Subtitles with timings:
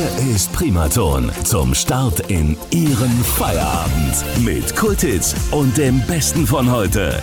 [0.00, 7.22] Hier ist Primaton zum Start in Ihren Feierabend mit Kultitz und dem Besten von heute.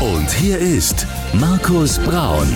[0.00, 2.48] Und hier ist Markus Braun.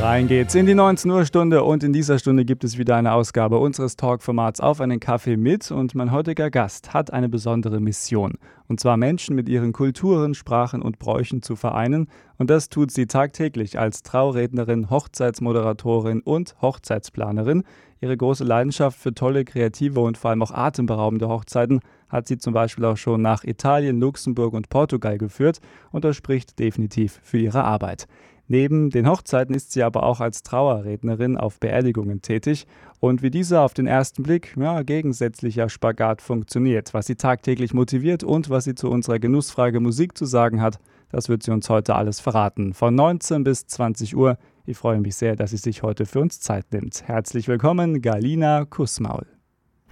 [0.00, 3.14] Rein geht's in die 19 Uhr Stunde und in dieser Stunde gibt es wieder eine
[3.14, 8.34] Ausgabe unseres Talkformats auf einen Kaffee mit und mein heutiger Gast hat eine besondere Mission
[8.68, 12.06] und zwar Menschen mit ihren Kulturen, Sprachen und Bräuchen zu vereinen
[12.36, 17.64] und das tut sie tagtäglich als Traurednerin, Hochzeitsmoderatorin und Hochzeitsplanerin.
[18.00, 22.54] Ihre große Leidenschaft für tolle, kreative und vor allem auch atemberaubende Hochzeiten hat sie zum
[22.54, 25.58] Beispiel auch schon nach Italien, Luxemburg und Portugal geführt
[25.90, 28.06] und das spricht definitiv für ihre Arbeit.
[28.50, 32.66] Neben den Hochzeiten ist sie aber auch als Trauerrednerin auf Beerdigungen tätig
[32.98, 38.24] und wie dieser auf den ersten Blick ja, gegensätzlicher Spagat funktioniert, was sie tagtäglich motiviert
[38.24, 40.78] und was sie zu unserer Genussfrage Musik zu sagen hat,
[41.10, 42.72] das wird sie uns heute alles verraten.
[42.72, 44.38] Von 19 bis 20 Uhr.
[44.64, 47.06] Ich freue mich sehr, dass sie sich heute für uns Zeit nimmt.
[47.06, 49.26] Herzlich willkommen, Galina Kussmaul.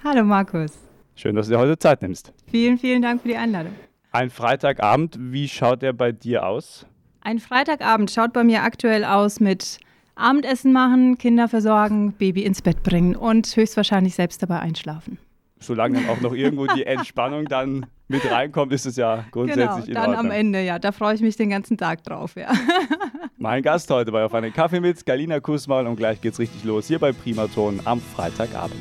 [0.02, 0.72] Hallo Markus.
[1.14, 2.32] Schön, dass du dir heute Zeit nimmst.
[2.50, 3.72] Vielen, vielen Dank für die Einladung.
[4.12, 6.86] Ein Freitagabend, wie schaut der bei dir aus?
[7.26, 9.80] Ein Freitagabend schaut bei mir aktuell aus mit
[10.14, 15.18] Abendessen machen, Kinder versorgen, Baby ins Bett bringen und höchstwahrscheinlich selbst dabei einschlafen.
[15.58, 20.02] Solange dann auch noch irgendwo die Entspannung dann mit reinkommt, ist es ja grundsätzlich genau,
[20.02, 20.78] dann am Ende, ja.
[20.78, 22.52] Da freue ich mich den ganzen Tag drauf, ja.
[23.38, 26.86] Mein Gast heute bei Auf einen Kaffee mit Galina Kussmal und gleich geht's richtig los
[26.86, 28.76] hier bei Primaton am Freitagabend.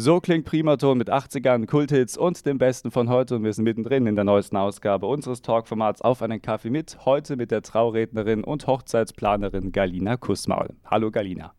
[0.00, 4.06] So klingt Primaton mit 80ern, Kulthits und dem Besten von heute und wir sind mittendrin
[4.06, 8.68] in der neuesten Ausgabe unseres Talkformats Auf einen Kaffee mit, heute mit der Traurednerin und
[8.68, 10.68] Hochzeitsplanerin Galina Kussmaul.
[10.84, 11.52] Hallo Galina.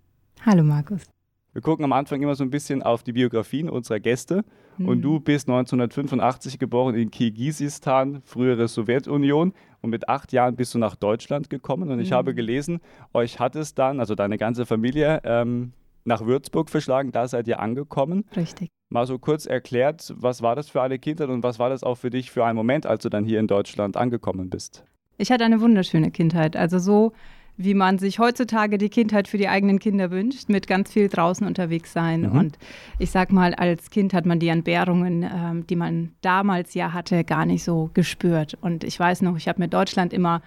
[0.45, 1.03] Hallo Markus.
[1.51, 4.45] Wir gucken am Anfang immer so ein bisschen auf die Biografien unserer Gäste
[4.77, 4.87] mhm.
[4.87, 9.51] und du bist 1985 geboren in Kirgisistan, frühere Sowjetunion
[9.81, 12.15] und mit acht Jahren bist du nach Deutschland gekommen und ich mhm.
[12.15, 12.79] habe gelesen,
[13.13, 15.73] euch hat es dann, also deine ganze Familie, ähm,
[16.09, 18.25] nach Würzburg verschlagen, da seid ihr angekommen.
[18.35, 18.67] Richtig.
[18.89, 21.95] Mal so kurz erklärt, was war das für eine Kindheit und was war das auch
[21.95, 24.83] für dich für einen Moment, als du dann hier in Deutschland angekommen bist?
[25.17, 26.57] Ich hatte eine wunderschöne Kindheit.
[26.57, 27.13] Also so,
[27.55, 31.45] wie man sich heutzutage die Kindheit für die eigenen Kinder wünscht, mit ganz viel draußen
[31.45, 32.21] unterwegs sein.
[32.21, 32.31] Mhm.
[32.31, 32.57] Und
[32.97, 37.23] ich sag mal, als Kind hat man die Entbehrungen, ähm, die man damals ja hatte,
[37.23, 38.57] gar nicht so gespürt.
[38.61, 40.41] Und ich weiß noch, ich habe mir Deutschland immer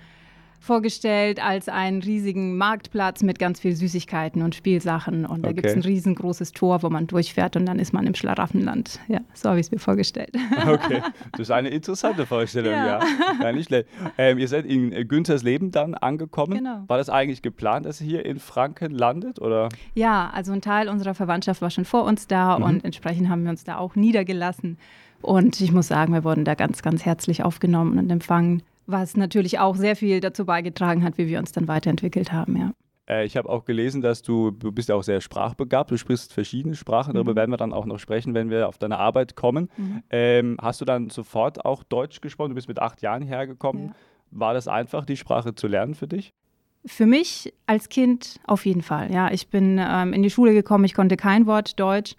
[0.62, 5.26] vorgestellt als einen riesigen Marktplatz mit ganz viel Süßigkeiten und Spielsachen.
[5.26, 5.56] Und da okay.
[5.56, 9.00] gibt es ein riesengroßes Tor, wo man durchfährt und dann ist man im Schlaraffenland.
[9.08, 10.30] Ja, so habe ich es mir vorgestellt.
[10.64, 11.02] Okay,
[11.32, 13.00] das ist eine interessante Vorstellung, ja.
[13.00, 13.42] ja.
[13.42, 13.88] ja nicht schlecht.
[14.16, 16.58] Ähm, ihr seid in Günthers Leben dann angekommen.
[16.58, 16.84] Genau.
[16.86, 19.40] War das eigentlich geplant, dass ihr hier in Franken landet?
[19.40, 19.68] Oder?
[19.94, 22.64] Ja, also ein Teil unserer Verwandtschaft war schon vor uns da mhm.
[22.64, 24.78] und entsprechend haben wir uns da auch niedergelassen.
[25.20, 29.58] Und ich muss sagen, wir wurden da ganz, ganz herzlich aufgenommen und empfangen was natürlich
[29.58, 32.72] auch sehr viel dazu beigetragen hat, wie wir uns dann weiterentwickelt haben, ja.
[33.08, 36.32] Äh, ich habe auch gelesen, dass du, du bist ja auch sehr sprachbegabt, du sprichst
[36.32, 37.36] verschiedene Sprachen, darüber mhm.
[37.36, 39.68] werden wir dann auch noch sprechen, wenn wir auf deine Arbeit kommen.
[39.76, 40.02] Mhm.
[40.10, 42.50] Ähm, hast du dann sofort auch Deutsch gesprochen?
[42.50, 43.88] Du bist mit acht Jahren hergekommen.
[43.88, 43.94] Ja.
[44.30, 46.32] War das einfach, die Sprache zu lernen für dich?
[46.84, 49.12] Für mich als Kind auf jeden Fall.
[49.12, 52.14] Ja, ich bin ähm, in die Schule gekommen, ich konnte kein Wort Deutsch.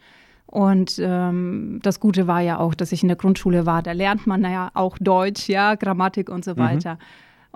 [0.53, 3.81] Und ähm, das Gute war ja auch, dass ich in der Grundschule war.
[3.81, 6.57] Da lernt man ja auch Deutsch, ja, Grammatik und so mhm.
[6.57, 6.93] weiter.
[6.93, 6.99] Mhm.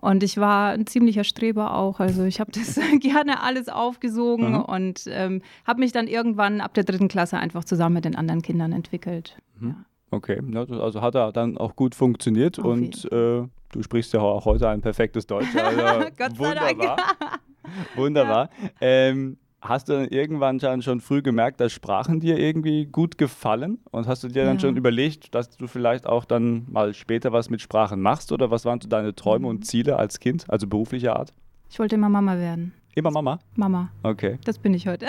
[0.01, 1.99] Und ich war ein ziemlicher Streber auch.
[1.99, 4.61] Also ich habe das gerne alles aufgesogen mhm.
[4.61, 8.41] und ähm, habe mich dann irgendwann ab der dritten Klasse einfach zusammen mit den anderen
[8.41, 9.37] Kindern entwickelt.
[9.59, 9.67] Mhm.
[9.69, 9.75] Ja.
[10.09, 10.41] Okay,
[10.71, 14.69] also hat er dann auch gut funktioniert Auf und äh, du sprichst ja auch heute
[14.69, 15.49] ein perfektes Deutsch.
[15.55, 16.95] Also Gott sei wunderbar.
[16.95, 17.39] Dank.
[17.95, 18.49] wunderbar.
[18.59, 18.69] Ja.
[18.81, 19.37] Ähm,
[19.67, 23.79] Hast du dann irgendwann schon, schon früh gemerkt, dass Sprachen dir irgendwie gut gefallen?
[23.91, 27.49] Und hast du dir dann schon überlegt, dass du vielleicht auch dann mal später was
[27.49, 28.31] mit Sprachen machst?
[28.31, 29.63] Oder was waren so deine Träume und mhm.
[29.63, 31.33] Ziele als Kind, also beruflicher Art?
[31.69, 32.71] Ich wollte immer Mama werden.
[32.97, 33.37] Immer Mama?
[33.55, 33.91] Mama.
[34.01, 34.39] Okay.
[34.43, 35.05] Das bin ich heute.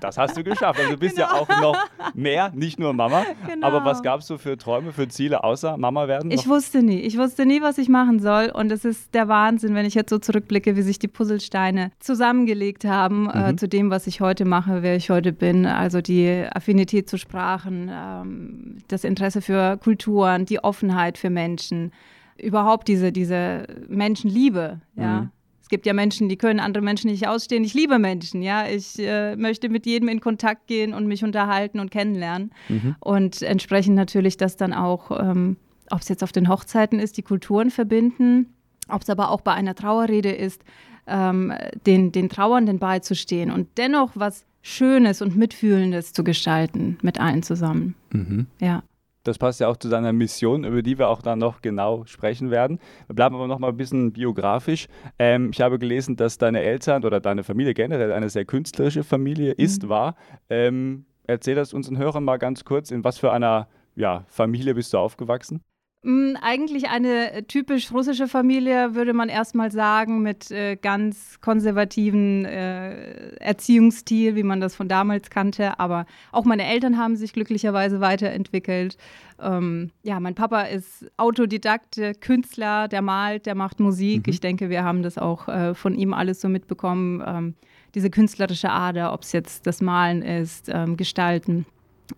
[0.00, 0.78] Das hast du geschafft.
[0.78, 1.28] Also du bist genau.
[1.28, 1.76] ja auch noch
[2.14, 3.24] mehr, nicht nur Mama.
[3.48, 3.66] Genau.
[3.66, 6.30] Aber was gab es so für Träume, für Ziele, außer Mama werden?
[6.30, 7.00] Ich wusste nie.
[7.00, 8.50] Ich wusste nie, was ich machen soll.
[8.54, 12.84] Und es ist der Wahnsinn, wenn ich jetzt so zurückblicke, wie sich die Puzzlesteine zusammengelegt
[12.84, 13.44] haben äh, mhm.
[13.44, 15.64] äh, zu dem, was ich heute mache, wer ich heute bin.
[15.64, 21.92] Also die Affinität zu Sprachen, ähm, das Interesse für Kulturen, die Offenheit für Menschen
[22.36, 25.22] überhaupt diese, diese Menschenliebe, ja.
[25.22, 25.30] Mhm.
[25.64, 27.64] Es gibt ja Menschen, die können andere Menschen nicht ausstehen.
[27.64, 28.68] Ich liebe Menschen, ja.
[28.68, 32.52] Ich äh, möchte mit jedem in Kontakt gehen und mich unterhalten und kennenlernen.
[32.68, 32.96] Mhm.
[33.00, 35.56] Und entsprechend natürlich das dann auch, ähm,
[35.90, 38.52] ob es jetzt auf den Hochzeiten ist, die Kulturen verbinden,
[38.88, 40.62] ob es aber auch bei einer Trauerrede ist,
[41.06, 41.50] ähm,
[41.86, 47.94] den, den Trauernden beizustehen und dennoch was Schönes und Mitfühlendes zu gestalten mit allen zusammen.
[48.12, 48.48] Mhm.
[48.60, 48.82] Ja.
[49.24, 52.50] Das passt ja auch zu deiner Mission, über die wir auch dann noch genau sprechen
[52.50, 52.78] werden.
[53.06, 54.86] Wir bleiben aber noch mal ein bisschen biografisch.
[55.18, 59.52] Ähm, ich habe gelesen, dass deine Eltern oder deine Familie generell eine sehr künstlerische Familie
[59.52, 59.88] ist, mhm.
[59.88, 60.16] war.
[60.48, 64.92] Ähm, erzähl das unseren Hörern mal ganz kurz, in was für einer ja, Familie bist
[64.92, 65.62] du aufgewachsen?
[66.04, 72.44] Mm, eigentlich eine äh, typisch russische Familie, würde man erstmal sagen, mit äh, ganz konservativen
[72.44, 75.80] äh, Erziehungsstil, wie man das von damals kannte.
[75.80, 78.98] Aber auch meine Eltern haben sich glücklicherweise weiterentwickelt.
[79.40, 84.26] Ähm, ja, mein Papa ist Autodidakt, Künstler, der malt, der macht Musik.
[84.26, 84.30] Mhm.
[84.30, 87.22] Ich denke, wir haben das auch äh, von ihm alles so mitbekommen.
[87.26, 87.54] Ähm,
[87.94, 91.64] diese künstlerische Ader, ob es jetzt das Malen ist, ähm, Gestalten.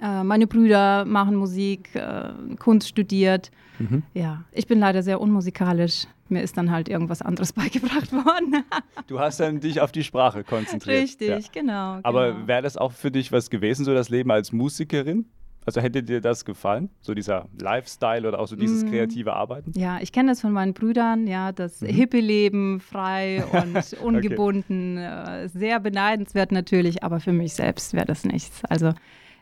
[0.00, 3.50] Äh, meine Brüder machen Musik, äh, Kunst studiert.
[3.78, 4.02] Mhm.
[4.14, 6.06] Ja, ich bin leider sehr unmusikalisch.
[6.28, 8.64] Mir ist dann halt irgendwas anderes beigebracht worden.
[9.06, 11.02] du hast dann dich auf die Sprache konzentriert.
[11.02, 11.38] Richtig, ja.
[11.52, 12.00] genau.
[12.02, 12.48] Aber genau.
[12.48, 15.26] wäre das auch für dich was gewesen, so das Leben als Musikerin?
[15.66, 16.90] Also hätte dir das gefallen?
[17.00, 18.88] So dieser Lifestyle oder auch so dieses mm.
[18.88, 19.72] kreative Arbeiten?
[19.74, 21.88] Ja, ich kenne das von meinen Brüdern, ja, das mhm.
[21.88, 25.44] Hippie-Leben, frei und ungebunden, okay.
[25.44, 28.64] äh, sehr beneidenswert natürlich, aber für mich selbst wäre das nichts.
[28.66, 28.92] Also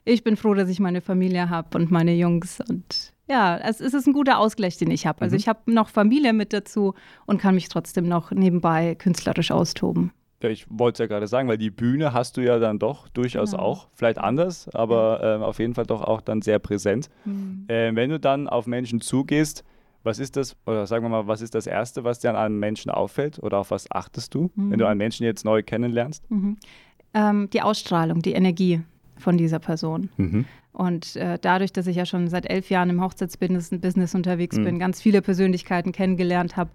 [0.05, 4.07] ich bin froh, dass ich meine Familie habe und meine Jungs und ja, es ist
[4.07, 5.23] ein guter Ausgleich, den ich habe.
[5.23, 5.39] Also mhm.
[5.39, 10.13] ich habe noch Familie mit dazu und kann mich trotzdem noch nebenbei künstlerisch austoben.
[10.43, 13.09] Ja, ich wollte es ja gerade sagen, weil die Bühne hast du ja dann doch
[13.09, 13.63] durchaus genau.
[13.63, 15.37] auch, vielleicht anders, aber ja.
[15.37, 17.09] äh, auf jeden Fall doch auch dann sehr präsent.
[17.25, 17.65] Mhm.
[17.69, 19.65] Äh, wenn du dann auf Menschen zugehst,
[20.03, 22.59] was ist das, oder sagen wir mal, was ist das Erste, was dir an einem
[22.59, 24.71] Menschen auffällt oder auf was achtest du, mhm.
[24.71, 26.31] wenn du einen Menschen jetzt neu kennenlernst?
[26.31, 26.59] Mhm.
[27.15, 28.83] Ähm, die Ausstrahlung, die Energie
[29.19, 30.11] von dieser Person.
[30.17, 30.45] Mhm.
[30.73, 34.65] Und äh, dadurch, dass ich ja schon seit elf Jahren im Hochzeitsbusiness unterwegs mhm.
[34.65, 36.71] bin, ganz viele Persönlichkeiten kennengelernt habe,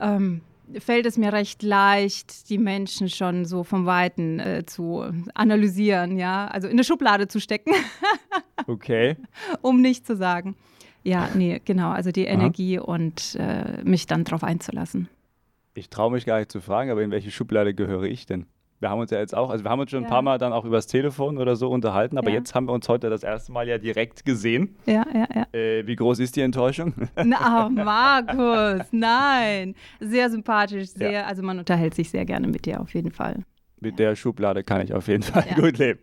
[0.00, 0.40] ähm,
[0.78, 5.04] fällt es mir recht leicht, die Menschen schon so vom Weiten äh, zu
[5.34, 7.72] analysieren, ja, also in eine Schublade zu stecken.
[8.66, 9.16] okay.
[9.62, 10.56] Um nicht zu sagen.
[11.04, 12.86] Ja, nee, genau, also die Energie Aha.
[12.86, 15.08] und äh, mich dann darauf einzulassen.
[15.74, 18.46] Ich traue mich gar nicht zu fragen, aber in welche Schublade gehöre ich denn?
[18.78, 20.08] Wir haben uns ja jetzt auch, also wir haben uns schon ja.
[20.08, 22.36] ein paar Mal dann auch übers Telefon oder so unterhalten, aber ja.
[22.36, 24.76] jetzt haben wir uns heute das erste Mal ja direkt gesehen.
[24.84, 25.46] Ja, ja, ja.
[25.58, 26.92] Äh, wie groß ist die Enttäuschung?
[27.24, 29.74] Na, Markus, nein.
[30.00, 31.24] Sehr sympathisch, sehr, ja.
[31.24, 33.42] also man unterhält sich sehr gerne mit dir auf jeden Fall.
[33.80, 36.00] Mit der Schublade kann ich auf jeden Fall gut leben.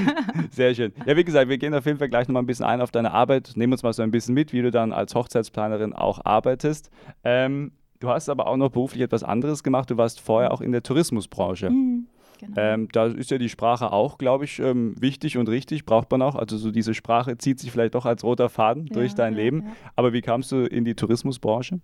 [0.50, 0.92] Sehr schön.
[1.06, 3.12] Ja, wie gesagt, wir gehen auf jeden Fall gleich nochmal ein bisschen ein auf deine
[3.12, 3.52] Arbeit.
[3.56, 6.90] Nehmen uns mal so ein bisschen mit, wie du dann als Hochzeitsplanerin auch arbeitest.
[7.24, 9.90] Ähm, du hast aber auch noch beruflich etwas anderes gemacht.
[9.90, 11.70] Du warst vorher auch in der Tourismusbranche.
[11.70, 12.08] Mhm.
[12.38, 12.54] Genau.
[12.56, 16.22] Ähm, da ist ja die Sprache auch, glaube ich, ähm, wichtig und richtig, braucht man
[16.22, 16.34] auch.
[16.34, 19.40] Also so diese Sprache zieht sich vielleicht doch als roter Faden ja, durch dein ja,
[19.40, 19.62] Leben.
[19.62, 19.72] Ja.
[19.96, 21.80] Aber wie kamst du in die Tourismusbranche?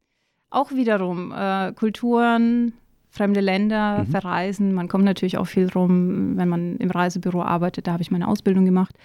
[0.51, 2.73] Auch wiederum äh, Kulturen,
[3.09, 4.07] fremde Länder, mhm.
[4.07, 4.75] verreisen.
[4.75, 7.87] Man kommt natürlich auch viel rum, wenn man im Reisebüro arbeitet.
[7.87, 8.97] Da habe ich meine Ausbildung gemacht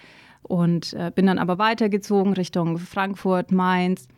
[0.42, 4.08] und äh, bin dann aber weitergezogen Richtung Frankfurt, Mainz.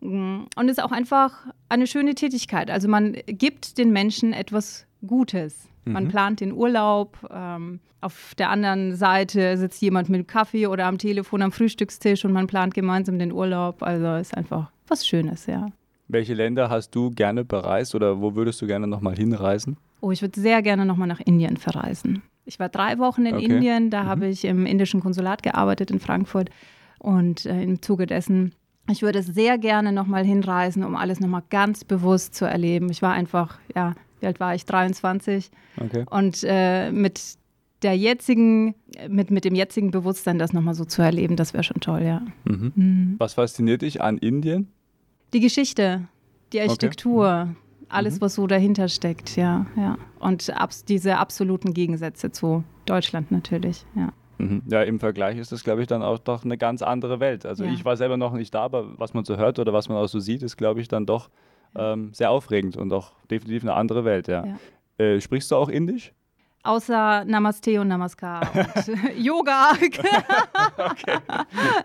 [0.00, 2.70] Mm, und es ist auch einfach eine schöne Tätigkeit.
[2.70, 5.68] Also man gibt den Menschen etwas Gutes.
[5.84, 6.08] Man mhm.
[6.08, 7.18] plant den Urlaub.
[7.30, 12.32] Ähm, auf der anderen Seite sitzt jemand mit Kaffee oder am Telefon am Frühstückstisch und
[12.32, 13.82] man plant gemeinsam den Urlaub.
[13.82, 15.68] Also ist einfach was Schönes, ja.
[16.08, 19.78] Welche Länder hast du gerne bereist oder wo würdest du gerne nochmal hinreisen?
[20.00, 22.22] Oh, ich würde sehr gerne nochmal nach Indien verreisen.
[22.44, 23.44] Ich war drei Wochen in okay.
[23.46, 24.08] Indien, da mhm.
[24.08, 26.50] habe ich im indischen Konsulat gearbeitet in Frankfurt
[26.98, 28.54] und äh, im Zuge dessen
[28.90, 32.90] ich würde sehr gerne nochmal hinreisen, um alles nochmal ganz bewusst zu erleben.
[32.90, 34.64] Ich war einfach, ja, wie alt war ich?
[34.64, 35.50] 23.
[35.78, 36.04] Okay.
[36.10, 37.20] Und äh, mit
[37.82, 38.74] der jetzigen,
[39.08, 42.22] mit, mit dem jetzigen Bewusstsein das nochmal so zu erleben, das wäre schon toll, ja.
[42.44, 42.72] Mhm.
[42.74, 43.14] Mhm.
[43.18, 44.68] Was fasziniert dich an Indien?
[45.34, 46.08] Die Geschichte,
[46.54, 47.44] die Architektur, okay.
[47.44, 47.86] mhm.
[47.90, 49.98] alles, was so dahinter steckt, ja, ja.
[50.18, 54.12] Und abs diese absoluten Gegensätze zu Deutschland natürlich, ja.
[54.38, 54.62] Mhm.
[54.68, 57.44] Ja, im Vergleich ist das, glaube ich, dann auch doch eine ganz andere Welt.
[57.44, 57.72] Also ja.
[57.72, 60.08] ich war selber noch nicht da, aber was man so hört oder was man auch
[60.08, 61.28] so sieht, ist, glaube ich, dann doch
[61.76, 64.44] ähm, sehr aufregend und auch definitiv eine andere Welt, ja.
[64.98, 65.04] ja.
[65.04, 66.12] Äh, sprichst du auch Indisch?
[66.62, 69.72] Außer Namaste und Namaskar und Yoga.
[70.78, 71.18] okay.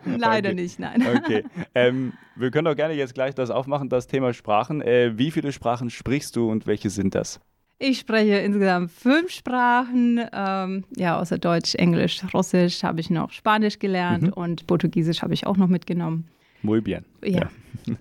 [0.05, 0.61] Leider okay.
[0.61, 1.05] nicht, nein.
[1.17, 1.43] Okay.
[1.75, 4.81] Ähm, wir können auch gerne jetzt gleich das aufmachen, das Thema Sprachen.
[4.81, 7.41] Äh, wie viele Sprachen sprichst du und welche sind das?
[7.77, 13.79] Ich spreche insgesamt fünf Sprachen, ähm, ja, außer Deutsch, Englisch, Russisch habe ich noch Spanisch
[13.79, 14.33] gelernt mhm.
[14.33, 16.29] und Portugiesisch habe ich auch noch mitgenommen.
[16.61, 17.03] Muy bien.
[17.23, 17.49] Ja.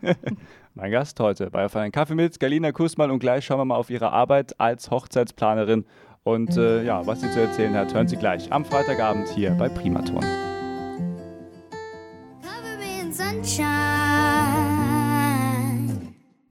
[0.02, 0.14] ja.
[0.78, 3.74] Mein Gast heute bei Auf einen Kaffee mit Galina Kusmal und gleich schauen wir mal
[3.74, 5.84] auf ihre Arbeit als Hochzeitsplanerin
[6.22, 9.68] und äh, ja, was sie zu erzählen hat, hören Sie gleich am Freitagabend hier bei
[9.68, 10.24] Primaton.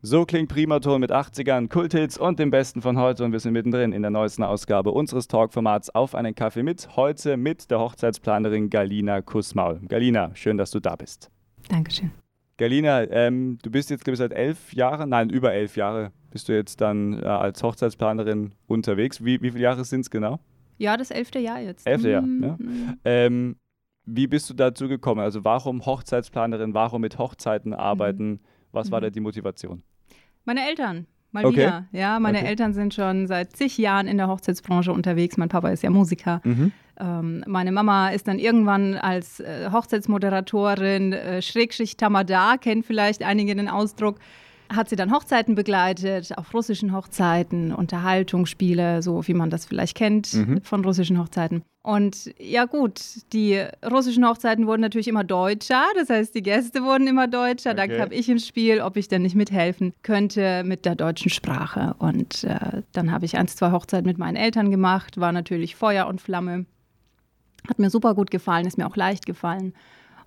[0.01, 3.93] So klingt Primaton mit 80ern, Kulthits und dem Besten von heute und wir sind mittendrin
[3.93, 6.98] in der neuesten Ausgabe unseres Talkformats Auf einen Kaffee mit.
[6.98, 9.79] Heute mit der Hochzeitsplanerin Galina Kussmaul.
[9.88, 11.29] Galina, schön, dass du da bist.
[11.69, 12.12] Dankeschön.
[12.58, 16.50] Galina, ähm, du bist jetzt, glaube ich, seit elf Jahren, nein, über elf Jahre bist
[16.50, 19.24] du jetzt dann äh, als Hochzeitsplanerin unterwegs.
[19.24, 20.40] Wie, wie viele Jahre sind es genau?
[20.78, 21.88] Ja, das elfte Jahr jetzt.
[21.88, 22.44] Elfte Jahr, mhm.
[22.44, 22.58] ja.
[23.06, 23.56] Ähm,
[24.06, 25.22] wie bist du dazu gekommen?
[25.22, 28.30] Also warum Hochzeitsplanerin, warum mit Hochzeiten arbeiten?
[28.30, 28.40] Mhm.
[28.72, 29.04] Was war mhm.
[29.04, 29.84] da die Motivation?
[30.46, 31.08] Meine Eltern.
[31.32, 31.58] Mal okay.
[31.58, 31.88] wieder.
[31.92, 32.48] Ja, meine okay.
[32.48, 35.38] Eltern sind schon seit zig Jahren in der Hochzeitsbranche unterwegs.
[35.38, 36.42] Mein Papa ist ja Musiker.
[36.44, 36.72] Mhm.
[37.00, 43.56] Ähm, meine Mama ist dann irgendwann als äh, Hochzeitsmoderatorin, äh, Schrägschicht Tamada, kennt vielleicht einige
[43.56, 44.20] den Ausdruck,
[44.70, 50.34] hat sie dann Hochzeiten begleitet, auf russischen Hochzeiten, Unterhaltungsspiele, so wie man das vielleicht kennt
[50.34, 50.62] mhm.
[50.62, 51.63] von russischen Hochzeiten.
[51.84, 53.00] Und ja gut,
[53.32, 57.72] die russischen Hochzeiten wurden natürlich immer deutscher, das heißt, die Gäste wurden immer deutscher.
[57.72, 57.88] Okay.
[57.88, 61.96] Da kam ich ins Spiel, ob ich denn nicht mithelfen könnte mit der deutschen Sprache.
[62.00, 66.08] Und äh, dann habe ich eins, zwei Hochzeiten mit meinen Eltern gemacht, war natürlich Feuer
[66.08, 66.66] und Flamme.
[67.70, 69.74] Hat mir super gut gefallen, ist mir auch leicht gefallen.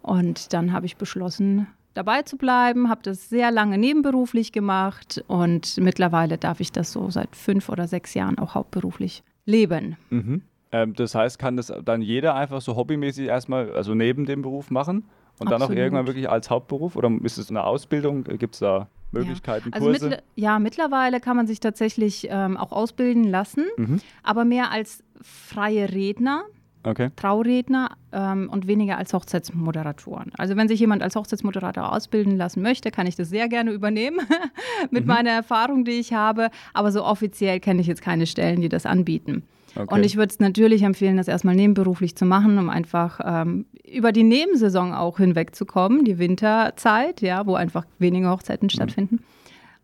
[0.03, 5.77] Und dann habe ich beschlossen, dabei zu bleiben, habe das sehr lange nebenberuflich gemacht und
[5.79, 9.97] mittlerweile darf ich das so seit fünf oder sechs Jahren auch hauptberuflich leben.
[10.11, 10.43] Mhm.
[10.73, 14.71] Ähm, das heißt, kann das dann jeder einfach so hobbymäßig erstmal, also neben dem Beruf
[14.71, 15.05] machen
[15.39, 15.53] und Absolut.
[15.53, 18.25] dann auch irgendwann wirklich als Hauptberuf oder ist es eine Ausbildung?
[18.25, 19.75] Gibt es da Möglichkeiten, ja.
[19.75, 20.09] Also Kurse?
[20.11, 24.01] Mit, ja, mittlerweile kann man sich tatsächlich ähm, auch ausbilden lassen, mhm.
[24.23, 26.45] aber mehr als freie Redner
[26.85, 27.11] okay.
[27.17, 30.33] Trauredner ähm, und weniger als Hochzeitsmoderatoren.
[30.37, 34.21] Also wenn sich jemand als Hochzeitsmoderator ausbilden lassen möchte, kann ich das sehr gerne übernehmen
[34.91, 35.09] mit mhm.
[35.09, 36.51] meiner Erfahrung, die ich habe.
[36.73, 39.45] Aber so offiziell kenne ich jetzt keine Stellen, die das anbieten.
[39.77, 39.95] Okay.
[39.95, 44.13] Und ich würde es natürlich empfehlen, das erstmal nebenberuflich zu machen, um einfach ähm, über
[44.13, 48.71] die Nebensaison auch hinwegzukommen, die Winterzeit, ja, wo einfach weniger Hochzeiten mhm.
[48.71, 49.19] stattfinden.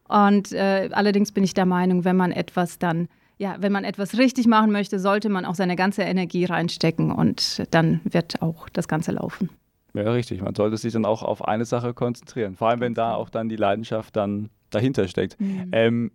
[0.09, 4.17] Und äh, allerdings bin ich der Meinung, wenn man etwas dann ja, wenn man etwas
[4.19, 8.89] richtig machen möchte, sollte man auch seine ganze Energie reinstecken und dann wird auch das
[8.89, 9.51] Ganze laufen.
[9.95, 10.43] Ja, richtig.
[10.43, 12.55] Man sollte sich dann auch auf eine Sache konzentrieren.
[12.57, 15.41] Vor allem, wenn da auch dann die Leidenschaft dann dahinter steckt.
[15.41, 15.69] Mhm.
[15.73, 16.11] Ähm,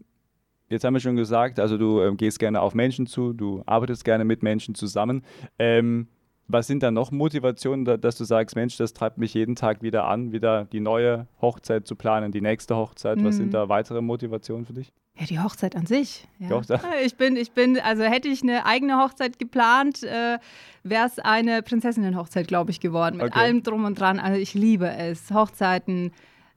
[0.70, 4.06] jetzt haben wir schon gesagt, also du ähm, gehst gerne auf Menschen zu, du arbeitest
[4.06, 5.24] gerne mit Menschen zusammen.
[5.58, 6.08] Ähm,
[6.51, 10.05] was sind da noch Motivationen, dass du sagst, Mensch, das treibt mich jeden Tag wieder
[10.05, 13.17] an, wieder die neue Hochzeit zu planen, die nächste Hochzeit?
[13.17, 13.25] Mhm.
[13.25, 13.51] Was sind mhm.
[13.51, 14.91] da weitere Motivationen für dich?
[15.20, 16.27] Ja, die Hochzeit an sich.
[16.39, 16.51] Ja.
[16.51, 16.81] Hochzeit.
[17.05, 20.39] Ich bin, ich bin, also hätte ich eine eigene Hochzeit geplant, äh,
[20.84, 23.17] wäre es eine Prinzessinnenhochzeit, glaube ich, geworden.
[23.17, 23.39] Mit okay.
[23.39, 24.20] allem drum und dran.
[24.20, 25.31] Also ich liebe es.
[25.31, 26.12] Hochzeiten,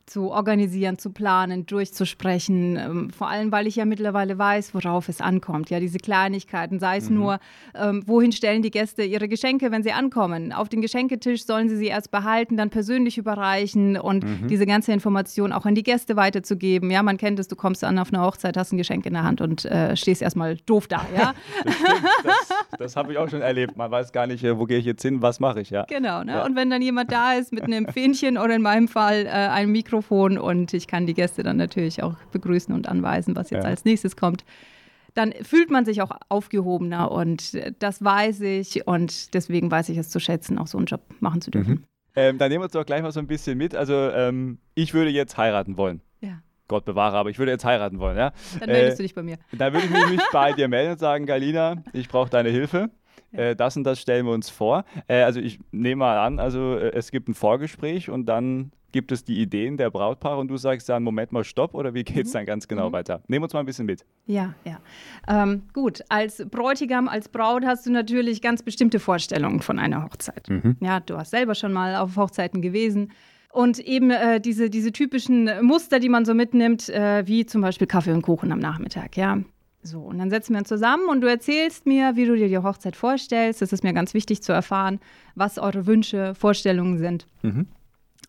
[0.06, 2.76] zu organisieren, zu planen, durchzusprechen.
[2.76, 5.70] Ähm, vor allem, weil ich ja mittlerweile weiß, worauf es ankommt.
[5.70, 7.16] Ja, diese Kleinigkeiten, sei es mhm.
[7.16, 7.38] nur,
[7.74, 10.52] ähm, wohin stellen die Gäste ihre Geschenke, wenn sie ankommen.
[10.52, 14.48] Auf den Geschenketisch sollen sie sie erst behalten, dann persönlich überreichen und mhm.
[14.48, 16.90] diese ganze Information auch an die Gäste weiterzugeben.
[16.90, 19.24] Ja, man kennt es, du kommst an auf eine Hochzeit, hast ein Geschenk in der
[19.24, 21.06] Hand und äh, stehst erstmal doof da.
[21.16, 21.34] Ja?
[21.64, 21.74] das,
[22.24, 23.76] das, das habe ich auch schon erlebt.
[23.76, 25.70] Man weiß gar nicht, äh, wo gehe ich jetzt hin, was mache ich.
[25.70, 25.84] Ja?
[25.88, 26.22] Genau.
[26.24, 26.32] Ne?
[26.32, 26.44] Ja.
[26.44, 29.72] Und wenn dann jemand da ist mit einem Fähnchen oder in meinem Fall äh, einem
[29.72, 33.64] Mikro, Mikrofon und ich kann die Gäste dann natürlich auch begrüßen und anweisen, was jetzt
[33.64, 33.70] ja.
[33.70, 34.44] als nächstes kommt.
[35.14, 40.10] Dann fühlt man sich auch aufgehobener und das weiß ich und deswegen weiß ich es
[40.10, 41.74] zu schätzen, auch so einen Job machen zu dürfen.
[41.74, 41.84] Mhm.
[42.16, 43.76] Ähm, dann nehmen wir uns doch gleich mal so ein bisschen mit.
[43.76, 46.00] Also ähm, ich würde jetzt heiraten wollen.
[46.20, 46.42] Ja.
[46.66, 48.32] Gott bewahre, aber ich würde jetzt heiraten wollen, ja?
[48.58, 49.36] Dann meldest äh, du dich bei mir.
[49.52, 52.90] Dann würde ich mich bei dir melden und sagen, Galina, ich brauche deine Hilfe.
[53.34, 54.84] Äh, das und das stellen wir uns vor.
[55.08, 59.10] Äh, also ich nehme mal an, also äh, es gibt ein Vorgespräch und dann gibt
[59.10, 62.26] es die Ideen der Brautpaare und du sagst dann, Moment mal, stopp oder wie geht
[62.26, 62.38] es mhm.
[62.38, 62.92] dann ganz genau mhm.
[62.92, 63.22] weiter?
[63.26, 64.06] Nehmen wir uns mal ein bisschen mit.
[64.26, 64.78] Ja, ja.
[65.26, 70.48] Ähm, gut, als Bräutigam, als Braut hast du natürlich ganz bestimmte Vorstellungen von einer Hochzeit.
[70.48, 70.76] Mhm.
[70.80, 73.10] Ja, du hast selber schon mal auf Hochzeiten gewesen.
[73.50, 77.88] Und eben äh, diese, diese typischen Muster, die man so mitnimmt, äh, wie zum Beispiel
[77.88, 79.38] Kaffee und Kuchen am Nachmittag, ja.
[79.86, 82.56] So, und dann setzen wir uns zusammen und du erzählst mir, wie du dir die
[82.56, 83.60] Hochzeit vorstellst.
[83.60, 84.98] Das ist mir ganz wichtig zu erfahren,
[85.34, 87.26] was eure Wünsche, Vorstellungen sind.
[87.42, 87.66] Mhm.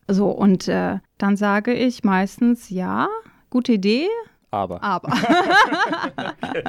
[0.10, 3.08] So, und äh, dann sage ich meistens, ja,
[3.50, 4.08] gute Idee.
[4.52, 4.84] Aber.
[4.84, 5.08] Aber.
[6.18, 6.64] okay.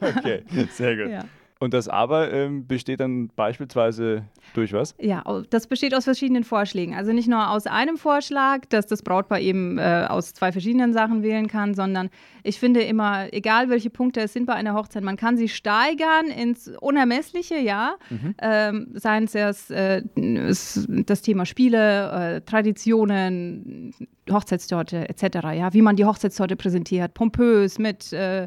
[0.00, 1.10] okay, sehr gut.
[1.10, 1.24] Ja.
[1.58, 4.94] Und das Aber ähm, besteht dann beispielsweise durch was?
[5.00, 6.94] Ja, das besteht aus verschiedenen Vorschlägen.
[6.94, 11.22] Also nicht nur aus einem Vorschlag, dass das Brautpaar eben äh, aus zwei verschiedenen Sachen
[11.22, 12.10] wählen kann, sondern
[12.42, 16.26] ich finde immer, egal welche Punkte es sind bei einer Hochzeit, man kann sie steigern
[16.26, 17.96] ins Unermessliche, ja.
[18.10, 18.34] Mhm.
[18.38, 23.94] Ähm, seien es erst, äh, das Thema Spiele, äh, Traditionen,
[24.30, 28.46] Hochzeitstorte etc., ja, wie man die Hochzeitstorte präsentiert, pompös mit äh,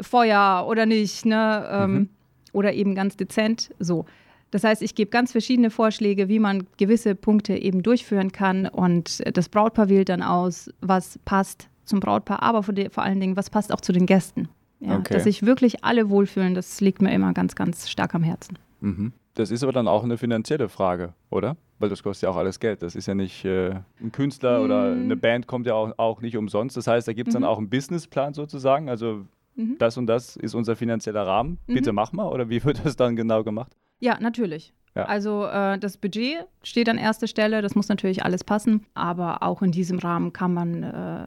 [0.00, 1.68] Feuer oder nicht, ne?
[1.68, 2.08] Ähm, mhm
[2.54, 4.06] oder eben ganz dezent so.
[4.50, 9.22] Das heißt, ich gebe ganz verschiedene Vorschläge, wie man gewisse Punkte eben durchführen kann und
[9.36, 13.50] das Brautpaar wählt dann aus, was passt zum Brautpaar, aber vor, vor allen Dingen, was
[13.50, 14.48] passt auch zu den Gästen.
[14.80, 15.14] Ja, okay.
[15.14, 18.58] Dass sich wirklich alle wohlfühlen, das liegt mir immer ganz, ganz stark am Herzen.
[18.80, 19.12] Mhm.
[19.34, 21.56] Das ist aber dann auch eine finanzielle Frage, oder?
[21.78, 22.82] weil das kostet ja auch alles Geld.
[22.82, 24.62] Das ist ja nicht äh, ein Künstler mm.
[24.62, 26.76] oder eine Band kommt ja auch, auch nicht umsonst.
[26.76, 27.40] Das heißt, da gibt es mhm.
[27.40, 28.88] dann auch einen Businessplan sozusagen.
[28.88, 29.76] Also mhm.
[29.78, 31.58] das und das ist unser finanzieller Rahmen.
[31.66, 31.74] Mhm.
[31.74, 32.28] Bitte mach mal.
[32.28, 33.76] Oder wie wird das dann genau gemacht?
[34.00, 34.72] Ja, natürlich.
[34.94, 35.04] Ja.
[35.06, 39.60] Also äh, das Budget steht an erster Stelle, das muss natürlich alles passen, aber auch
[39.62, 41.26] in diesem Rahmen kann man, äh,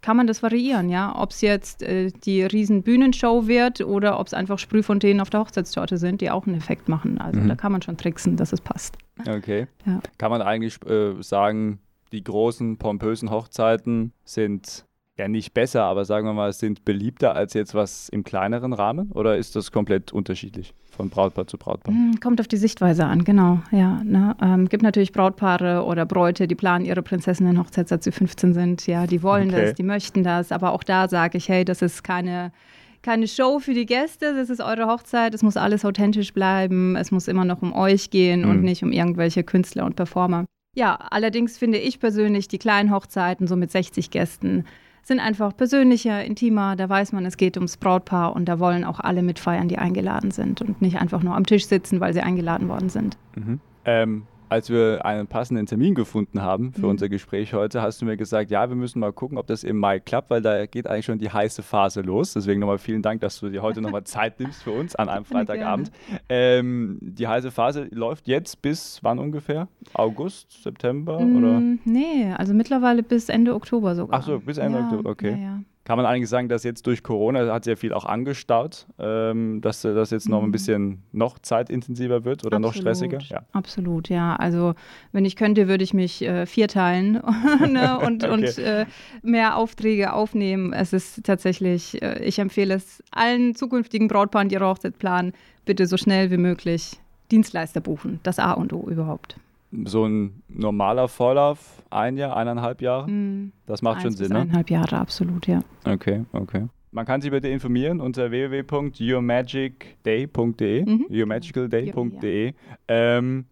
[0.00, 1.14] kann man das variieren, ja.
[1.16, 5.40] Ob es jetzt äh, die riesen Bühnenshow wird oder ob es einfach Sprühfontänen auf der
[5.40, 7.18] Hochzeitstorte sind, die auch einen Effekt machen.
[7.18, 7.48] Also mhm.
[7.48, 8.98] da kann man schon tricksen, dass es passt.
[9.28, 9.68] Okay.
[9.86, 10.00] Ja.
[10.18, 11.78] Kann man eigentlich äh, sagen,
[12.10, 14.86] die großen, pompösen Hochzeiten sind
[15.18, 19.10] ja nicht besser, aber sagen wir mal, sind beliebter als jetzt was im kleineren Rahmen
[19.12, 21.94] oder ist das komplett unterschiedlich von Brautpaar zu Brautpaar?
[21.94, 23.60] Hm, kommt auf die Sichtweise an, genau.
[23.70, 24.36] Ja, ne?
[24.40, 28.86] ähm, gibt natürlich Brautpaare oder Bräute, die planen ihre Prinzessinnen-Hochzeit, seit sie 15 sind.
[28.86, 29.66] Ja, die wollen okay.
[29.66, 32.52] das, die möchten das, aber auch da sage ich, hey, das ist keine
[33.00, 37.12] keine Show für die Gäste, das ist eure Hochzeit, es muss alles authentisch bleiben, es
[37.12, 38.50] muss immer noch um euch gehen mhm.
[38.50, 40.46] und nicht um irgendwelche Künstler und Performer.
[40.74, 44.64] Ja, allerdings finde ich persönlich die kleinen Hochzeiten, so mit 60 Gästen,
[45.08, 46.76] sind einfach persönlicher, intimer.
[46.76, 50.30] Da weiß man, es geht ums Brautpaar und da wollen auch alle mitfeiern, die eingeladen
[50.30, 53.16] sind und nicht einfach nur am Tisch sitzen, weil sie eingeladen worden sind.
[53.34, 53.60] Mhm.
[53.84, 56.90] Ähm, als wir einen passenden Termin gefunden haben für mhm.
[56.90, 59.78] unser Gespräch heute, hast du mir gesagt, ja, wir müssen mal gucken, ob das im
[59.78, 62.32] Mai klappt, weil da geht eigentlich schon die heiße Phase los.
[62.32, 65.24] Deswegen nochmal vielen Dank, dass du dir heute nochmal Zeit nimmst für uns an einem
[65.24, 65.90] Freitagabend.
[66.28, 69.68] Ähm, die heiße Phase läuft jetzt bis wann ungefähr?
[69.94, 71.62] August, September mm, oder?
[71.84, 74.20] Nee, also mittlerweile bis Ende Oktober sogar.
[74.20, 75.32] Ach so, bis Ende ja, Oktober, okay.
[75.32, 78.86] Ja, ja kann man eigentlich sagen, dass jetzt durch Corona hat sehr viel auch angestaut,
[78.98, 80.52] ähm, dass das jetzt noch ein mhm.
[80.52, 82.74] bisschen noch zeitintensiver wird oder Absolut.
[82.74, 83.18] noch stressiger?
[83.20, 83.46] Ja.
[83.52, 84.36] Absolut, ja.
[84.36, 84.74] Also
[85.12, 87.12] wenn ich könnte, würde ich mich äh, vierteilen
[87.66, 87.98] ne?
[88.06, 88.32] und, okay.
[88.32, 88.84] und äh,
[89.22, 90.74] mehr Aufträge aufnehmen.
[90.74, 95.32] Es ist tatsächlich, äh, ich empfehle es allen zukünftigen Brautpaaren, die ihre Hochzeit planen,
[95.64, 98.20] bitte so schnell wie möglich Dienstleister buchen.
[98.24, 99.38] Das A und O überhaupt
[99.84, 103.10] so ein normaler Vorlauf, ein Jahr, eineinhalb Jahre?
[103.10, 103.52] Mm.
[103.66, 104.38] Das macht schon Sinn, ne?
[104.40, 105.60] Eineinhalb Jahre, absolut, ja.
[105.84, 106.66] Okay, okay.
[106.90, 111.04] Man kann sich bitte informieren unter www.yourmagicday.de, mhm.
[111.10, 112.54] yourmagicalday.de.
[112.88, 113.44] Ähm,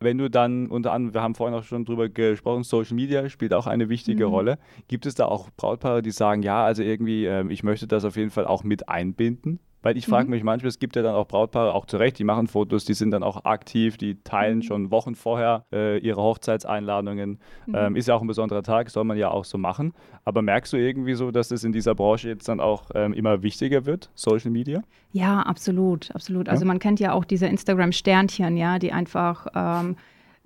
[0.00, 3.52] wenn du dann unter anderem, wir haben vorhin auch schon drüber gesprochen, Social Media spielt
[3.52, 4.32] auch eine wichtige mhm.
[4.32, 4.58] Rolle.
[4.86, 8.16] Gibt es da auch Brautpaare, die sagen, ja, also irgendwie, äh, ich möchte das auf
[8.16, 9.58] jeden Fall auch mit einbinden?
[9.84, 10.30] Weil ich frage mhm.
[10.30, 12.94] mich manchmal, es gibt ja dann auch Brautpaare, auch zu Recht, die machen Fotos, die
[12.94, 14.62] sind dann auch aktiv, die teilen mhm.
[14.62, 17.38] schon Wochen vorher äh, ihre Hochzeitseinladungen.
[17.66, 17.74] Mhm.
[17.74, 19.92] Ähm, ist ja auch ein besonderer Tag, soll man ja auch so machen.
[20.24, 23.42] Aber merkst du irgendwie so, dass es in dieser Branche jetzt dann auch ähm, immer
[23.42, 24.80] wichtiger wird, Social Media?
[25.12, 26.48] Ja, absolut, absolut.
[26.48, 26.68] Also ja?
[26.68, 29.96] man kennt ja auch diese Instagram-Sternchen, ja, die einfach ähm,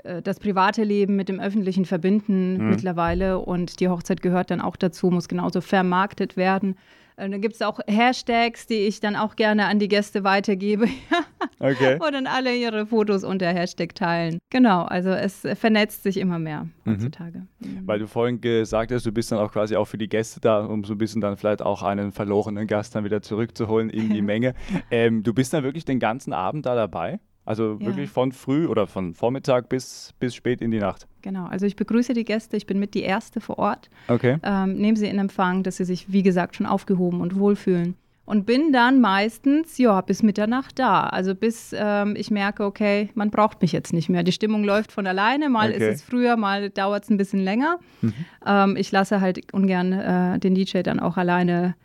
[0.03, 2.70] äh, das private Leben mit dem öffentlichen verbinden mhm.
[2.70, 6.74] mittlerweile und die Hochzeit gehört dann auch dazu, muss genauso vermarktet werden.
[7.18, 10.87] Und dann gibt es auch Hashtags, die ich dann auch gerne an die Gäste weitergebe.
[11.59, 11.96] okay.
[11.98, 14.38] Wo dann alle ihre Fotos unter Hashtag teilen.
[14.50, 16.92] Genau, also es vernetzt sich immer mehr mhm.
[16.92, 17.46] heutzutage.
[17.59, 17.87] Mhm.
[17.87, 20.64] Weil du vorhin gesagt hast, du bist dann auch quasi auch für die Gäste da,
[20.64, 24.22] um so ein bisschen dann vielleicht auch einen verlorenen Gast dann wieder zurückzuholen in die
[24.28, 24.54] Menge.
[24.90, 27.18] Ähm, du bist dann wirklich den ganzen Abend da dabei?
[27.48, 27.87] Also ja.
[27.87, 31.06] wirklich von früh oder von Vormittag bis, bis spät in die Nacht.
[31.22, 33.88] Genau, also ich begrüße die Gäste, ich bin mit die Erste vor Ort.
[34.06, 34.37] Okay.
[34.42, 37.96] Ähm, nehme sie in Empfang, dass sie sich, wie gesagt, schon aufgehoben und wohlfühlen.
[38.26, 41.04] Und bin dann meistens, ja, bis Mitternacht da.
[41.04, 44.22] Also bis ähm, ich merke, okay, man braucht mich jetzt nicht mehr.
[44.24, 45.48] Die Stimmung läuft von alleine.
[45.48, 45.88] Mal okay.
[45.88, 47.78] ist es früher, mal dauert es ein bisschen länger.
[48.02, 48.12] Mhm.
[48.46, 51.76] Ähm, ich lasse halt ungern äh, den DJ dann auch alleine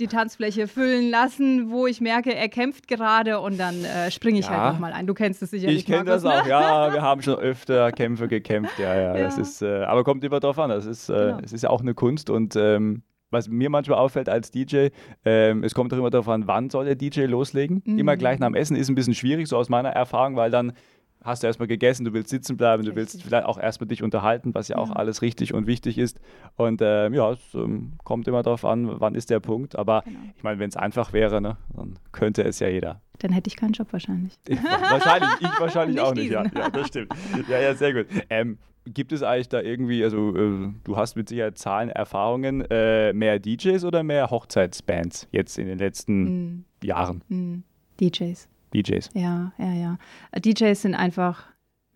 [0.00, 4.48] die Tanzfläche füllen lassen, wo ich merke, er kämpft gerade und dann äh, springe ich
[4.48, 4.64] halt ja.
[4.64, 5.06] halt nochmal ein.
[5.06, 5.78] Du kennst es sicherlich.
[5.78, 6.30] Ich kenne das ne?
[6.30, 6.92] auch, ja.
[6.92, 9.16] Wir haben schon öfter Kämpfe gekämpft, ja, ja.
[9.16, 9.22] ja.
[9.22, 10.70] Das ist, äh, aber kommt immer drauf an.
[10.70, 11.38] Das ist, äh, genau.
[11.42, 14.88] Es ist ja auch eine Kunst und ähm, was mir manchmal auffällt als DJ,
[15.24, 17.82] ähm, es kommt auch immer darauf an, wann soll der DJ loslegen.
[17.84, 17.98] Mhm.
[17.98, 20.72] Immer gleich nach dem Essen ist ein bisschen schwierig, so aus meiner Erfahrung, weil dann
[21.22, 24.54] hast du erstmal gegessen, du willst sitzen bleiben, du willst vielleicht auch erstmal dich unterhalten,
[24.54, 24.82] was ja, ja.
[24.82, 26.20] auch alles richtig und wichtig ist.
[26.56, 29.76] Und ähm, ja, es ähm, kommt immer darauf an, wann ist der Punkt.
[29.76, 30.18] Aber genau.
[30.36, 33.00] ich meine, wenn es einfach wäre, ne, dann könnte es ja jeder.
[33.18, 34.32] Dann hätte ich keinen Job wahrscheinlich.
[34.48, 36.30] wahrscheinlich, ich wahrscheinlich nicht auch nicht.
[36.30, 37.12] Ja, ja, das stimmt.
[37.48, 38.06] Ja, ja, sehr gut.
[38.30, 43.12] Ähm, gibt es eigentlich da irgendwie, also äh, du hast mit Sicherheit Zahlen, Erfahrungen, äh,
[43.12, 46.64] mehr DJs oder mehr Hochzeitsbands jetzt in den letzten mm.
[46.82, 47.22] Jahren?
[47.28, 47.64] Mm.
[48.00, 48.48] DJs.
[48.74, 49.10] DJs.
[49.14, 49.98] Ja, ja, ja.
[50.38, 51.50] DJs sind einfach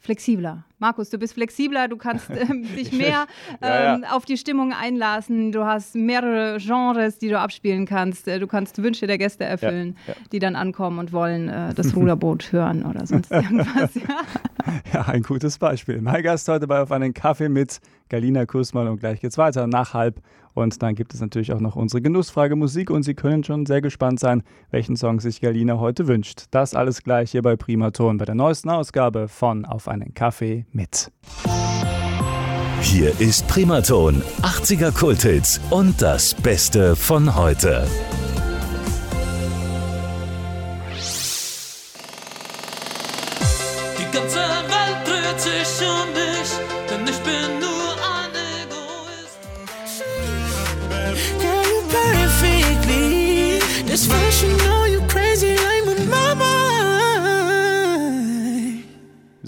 [0.04, 0.64] flexibler.
[0.78, 3.26] Markus, du bist flexibler, du kannst ähm, dich mehr
[3.62, 8.38] ähm, ja, auf die Stimmung einlassen, du hast mehrere Genres, die du abspielen kannst, äh,
[8.38, 12.52] du kannst Wünsche der Gäste erfüllen, ja, die dann ankommen und wollen äh, das Ruderboot
[12.52, 13.94] hören oder sonst irgendwas.
[14.92, 16.02] ja, ein gutes Beispiel.
[16.02, 19.94] Mein Gast heute bei Auf einen Kaffee mit Galina Kussmann und gleich geht's weiter nach
[19.94, 20.20] halb.
[20.54, 23.80] Und dann gibt es natürlich auch noch unsere Genussfrage Musik und Sie können schon sehr
[23.80, 26.44] gespannt sein, welchen Song sich Galina heute wünscht.
[26.50, 31.10] Das alles gleich hier bei Primaton bei der neuesten Ausgabe von Auf einen Kaffee mit.
[32.80, 37.86] Hier ist Primaton, 80er Kulthits und das Beste von heute.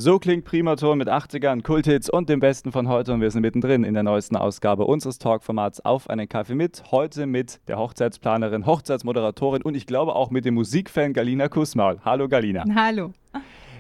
[0.07, 3.83] So klingt Primaton mit 80ern, Kulthits und dem Besten von heute und wir sind mittendrin
[3.83, 6.85] in der neuesten Ausgabe unseres Talkformats Auf einen Kaffee mit.
[6.93, 11.99] Heute mit der Hochzeitsplanerin, Hochzeitsmoderatorin und ich glaube auch mit dem Musikfan Galina Kussmaul.
[12.05, 12.63] Hallo Galina.
[12.73, 13.15] Hallo.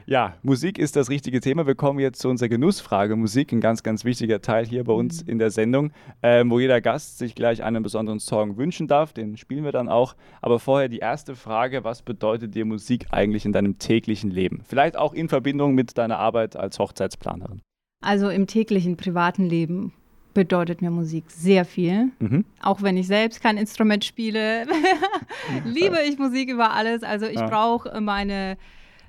[0.09, 1.66] Ja, Musik ist das richtige Thema.
[1.66, 3.16] Wir kommen jetzt zu unserer Genussfrage.
[3.16, 5.90] Musik, ein ganz, ganz wichtiger Teil hier bei uns in der Sendung,
[6.23, 9.12] ähm, wo jeder Gast sich gleich einen besonderen Song wünschen darf.
[9.12, 10.14] Den spielen wir dann auch.
[10.40, 14.62] Aber vorher die erste Frage: Was bedeutet dir Musik eigentlich in deinem täglichen Leben?
[14.64, 17.61] Vielleicht auch in Verbindung mit deiner Arbeit als Hochzeitsplanerin.
[18.05, 19.92] Also im täglichen privaten Leben
[20.35, 22.12] bedeutet mir Musik sehr viel.
[22.21, 22.45] Mhm.
[22.62, 24.66] Auch wenn ich selbst kein Instrument spiele,
[25.64, 27.03] liebe ich Musik über alles.
[27.03, 27.49] Also ich Ja.
[27.49, 28.57] brauche meine,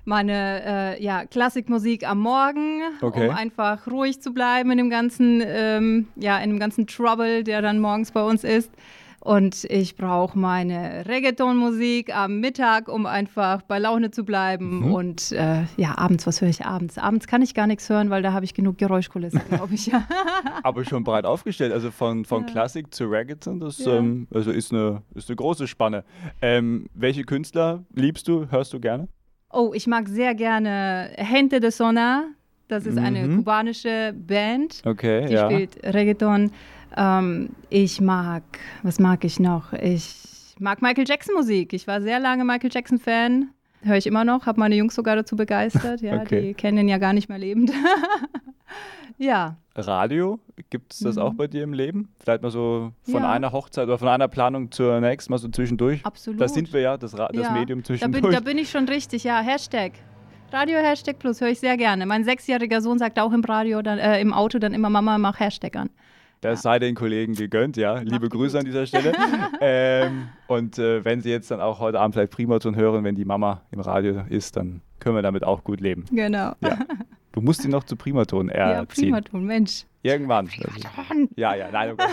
[0.08, 3.28] meine äh, ja, Klassikmusik am Morgen, Okay.
[3.30, 7.62] um einfach ruhig zu bleiben in dem ganzen, ähm, ja, in dem ganzen Trouble, der
[7.62, 8.72] dann morgens bei uns ist.
[9.20, 14.86] Und ich brauche meine Reggaeton-Musik am Mittag, um einfach bei Laune zu bleiben.
[14.86, 14.94] Mhm.
[14.94, 16.98] Und äh, ja, abends, was höre ich abends?
[16.98, 19.88] Abends kann ich gar nichts hören, weil da habe ich genug Geräuschkulisse, glaube ich.
[19.88, 20.08] Ja.
[20.64, 21.74] Aber schon breit aufgestellt.
[21.74, 23.98] Also von, von Klassik zu Reggaeton, das Ja.
[23.98, 26.06] ähm, also ist, eine, ist eine große Spanne.
[26.42, 29.10] Ähm, welche Künstler liebst du, hörst du gerne?
[29.52, 32.26] Oh, ich mag sehr gerne Gente de Sona.
[32.68, 33.38] Das ist eine Mhm.
[33.38, 34.82] kubanische Band.
[34.86, 35.46] Okay, Die ja.
[35.50, 36.52] spielt Reggaeton.
[36.98, 38.44] Ähm, ich mag,
[38.84, 39.72] was mag ich noch?
[39.74, 41.72] Ich mag Michael Jackson Musik.
[41.72, 43.50] Ich war sehr lange Michael Jackson Fan.
[43.84, 46.02] Höre ich immer noch, habe meine Jungs sogar dazu begeistert.
[46.02, 46.42] Ja, Okay.
[46.42, 47.72] die kennen ihn ja gar nicht mehr lebend.
[49.18, 51.22] ja, Radio, gibt es das Mhm.
[51.22, 52.10] auch bei dir im Leben?
[52.20, 53.32] Vielleicht mal so von Ja.
[53.32, 56.06] einer Hochzeit oder von einer Planung zur nächsten, mal so zwischendurch?
[56.06, 56.42] absolut.
[56.42, 58.36] Das sind wir ja, das, Ra das Ja, Medium da bin, zwischendurch.
[58.36, 59.40] da bin ich schon richtig, ja.
[59.42, 59.94] Hashtag.
[60.52, 62.06] Radio Hashtag Plus höre ich sehr gerne.
[62.06, 65.40] Mein sechsjähriger Sohn sagt auch im Radio, dann, äh, im Auto dann immer, Mama, mach
[65.40, 65.90] Hashtag an.
[66.42, 67.98] Das sei den Kollegen gegönnt, ja.
[68.00, 68.60] Liebe Grüße gut.
[68.60, 69.14] an dieser Stelle.
[69.62, 73.26] ähm, und äh, wenn Sie jetzt dann auch heute Abend vielleicht Primaton hören, wenn die
[73.26, 76.06] Mama im Radio ist, dann können wir damit auch gut leben.
[76.12, 76.54] Genau.
[76.62, 76.78] Ja.
[77.32, 79.06] Du musst ihn noch zu Primaton Ja, erziehen.
[79.12, 79.86] Primaton, Mensch.
[80.04, 80.50] Irgendwann.
[81.36, 82.10] Ja, ja, nein, Willen.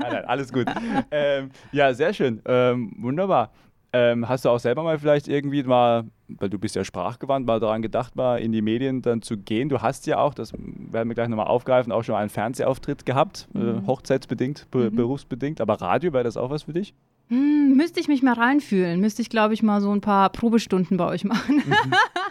[0.00, 0.66] nein, nein, alles gut.
[1.10, 2.42] Ähm, ja, sehr schön.
[2.44, 3.52] Ähm, wunderbar.
[3.98, 7.60] Ähm, hast du auch selber mal vielleicht irgendwie mal, weil du bist ja sprachgewandt, mal
[7.60, 9.68] daran gedacht, mal in die Medien dann zu gehen?
[9.70, 13.48] Du hast ja auch, das werden wir gleich nochmal aufgreifen, auch schon einen Fernsehauftritt gehabt,
[13.54, 15.60] äh, hochzeitsbedingt, be berufsbedingt.
[15.60, 16.94] Aber Radio, wäre das auch was für dich?
[17.28, 19.00] Hm, müsste ich mich mal reinfühlen.
[19.00, 21.62] Müsste ich, glaube ich, mal so ein paar Probestunden bei euch machen.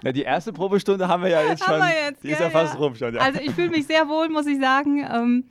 [0.03, 1.81] Ja, die erste Probestunde haben wir ja jetzt schon.
[2.07, 2.79] Jetzt, die ist gell, ja fast ja.
[2.79, 3.15] rum schon.
[3.15, 3.21] Ja.
[3.21, 5.05] Also ich fühle mich sehr wohl, muss ich sagen.
[5.11, 5.45] Ähm,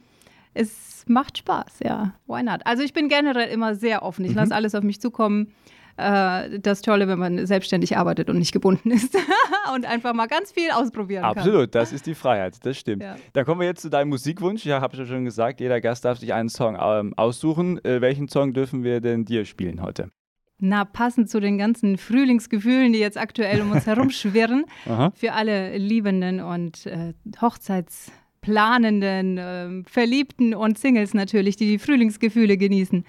[0.55, 2.15] es macht Spaß, ja.
[2.27, 2.61] Why not?
[2.65, 4.25] Also ich bin generell immer sehr offen.
[4.25, 4.37] Ich Mhm.
[4.39, 5.53] lasse alles auf mich zukommen.
[5.97, 9.17] Äh, das Tolle, wenn man selbstständig arbeitet und nicht gebunden ist
[9.75, 11.37] und einfach mal ganz viel ausprobieren kann.
[11.39, 13.03] Absolut, das ist die Freiheit, das stimmt.
[13.03, 13.17] Ja.
[13.33, 14.67] Dann kommen wir jetzt zu deinem Musikwunsch.
[14.67, 17.85] Ich habe ja schon gesagt, jeder Gast darf sich einen Song ähm, aussuchen.
[17.85, 20.11] Äh, welchen Song dürfen wir denn dir spielen heute?
[20.59, 25.13] Na, passend zu den ganzen Frühlingsgefühlen, die jetzt aktuell um uns herum schwirren, Aha.
[25.15, 33.05] für alle Liebenden und äh, Hochzeitsplanenden, ähm, Verliebten und Singles natürlich, die die Frühlingsgefühle genießen,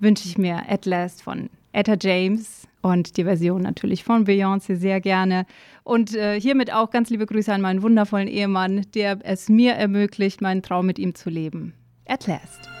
[0.00, 5.00] wünsche ich mir At Last von Etta James und die Version natürlich von Beyoncé sehr
[5.02, 5.44] gerne.
[5.84, 10.40] Und äh, hiermit auch ganz liebe Grüße an meinen wundervollen Ehemann, der es mir ermöglicht,
[10.40, 11.74] meinen Traum mit ihm zu leben.
[12.06, 12.75] At Last.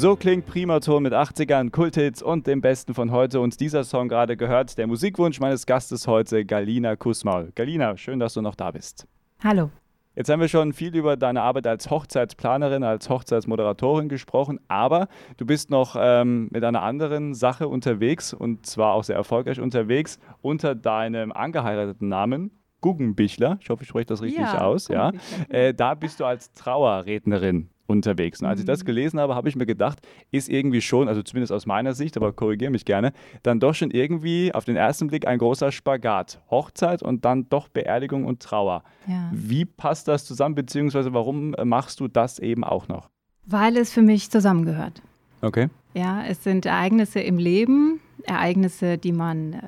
[0.00, 3.40] So klingt Primaton mit 80ern, Kulthits und dem Besten von heute.
[3.40, 7.50] Und dieser Song gerade gehört der Musikwunsch meines Gastes heute, Galina Kussmaul.
[7.56, 9.08] Galina, schön, dass du noch da bist.
[9.42, 9.70] Hallo.
[10.14, 15.44] Jetzt haben wir schon viel über deine Arbeit als Hochzeitsplanerin, als Hochzeitsmoderatorin gesprochen, aber du
[15.44, 20.76] bist noch ähm, mit einer anderen Sache unterwegs und zwar auch sehr erfolgreich unterwegs unter
[20.76, 23.58] deinem angeheirateten Namen Guggenbichler.
[23.60, 24.86] Ich hoffe, ich spreche das richtig Ja, aus.
[24.86, 25.10] Ja.
[25.48, 28.40] Äh, da bist du als Trauerrednerin unterwegs.
[28.40, 28.68] Und als ich Mhm.
[28.68, 29.98] das gelesen habe, habe ich mir gedacht,
[30.30, 33.90] ist irgendwie schon, also zumindest aus meiner Sicht, aber korrigiere mich gerne, dann doch schon
[33.90, 36.40] irgendwie auf den ersten Blick ein großer Spagat.
[36.50, 38.82] Hochzeit und dann doch Beerdigung und Trauer.
[39.06, 39.30] Ja.
[39.32, 43.08] Wie passt das zusammen, beziehungsweise warum machst du das eben auch noch?
[43.46, 45.00] Weil es für mich zusammengehört.
[45.40, 45.68] Okay.
[45.94, 49.60] Ja, es sind Ereignisse im Leben, Ereignisse, die man äh,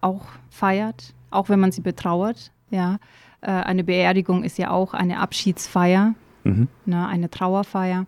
[0.00, 2.52] auch feiert, auch wenn man sie betrauert.
[2.70, 2.98] Ja,
[3.40, 6.14] äh, eine Beerdigung ist ja auch eine Abschiedsfeier,
[6.48, 6.68] Mhm.
[6.86, 8.06] ne, eine Trauerfeier.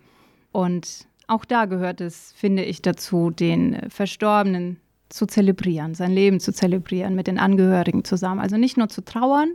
[0.53, 6.53] Und auch da gehört es, finde ich, dazu, den Verstorbenen zu zelebrieren, sein Leben zu
[6.53, 8.41] zelebrieren, mit den Angehörigen zusammen.
[8.41, 9.51] Also nicht nur zu trauern,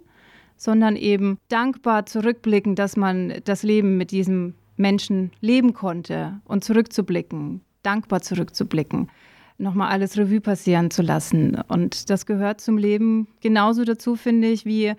[0.58, 7.62] sondern eben dankbar zurückblicken, dass man das Leben mit diesem Menschen leben konnte und zurückzublicken,
[7.84, 9.10] dankbar zurückzublicken,
[9.58, 11.56] nochmal alles Revue passieren zu lassen.
[11.68, 14.94] Und das gehört zum Leben genauso dazu, finde ich, wie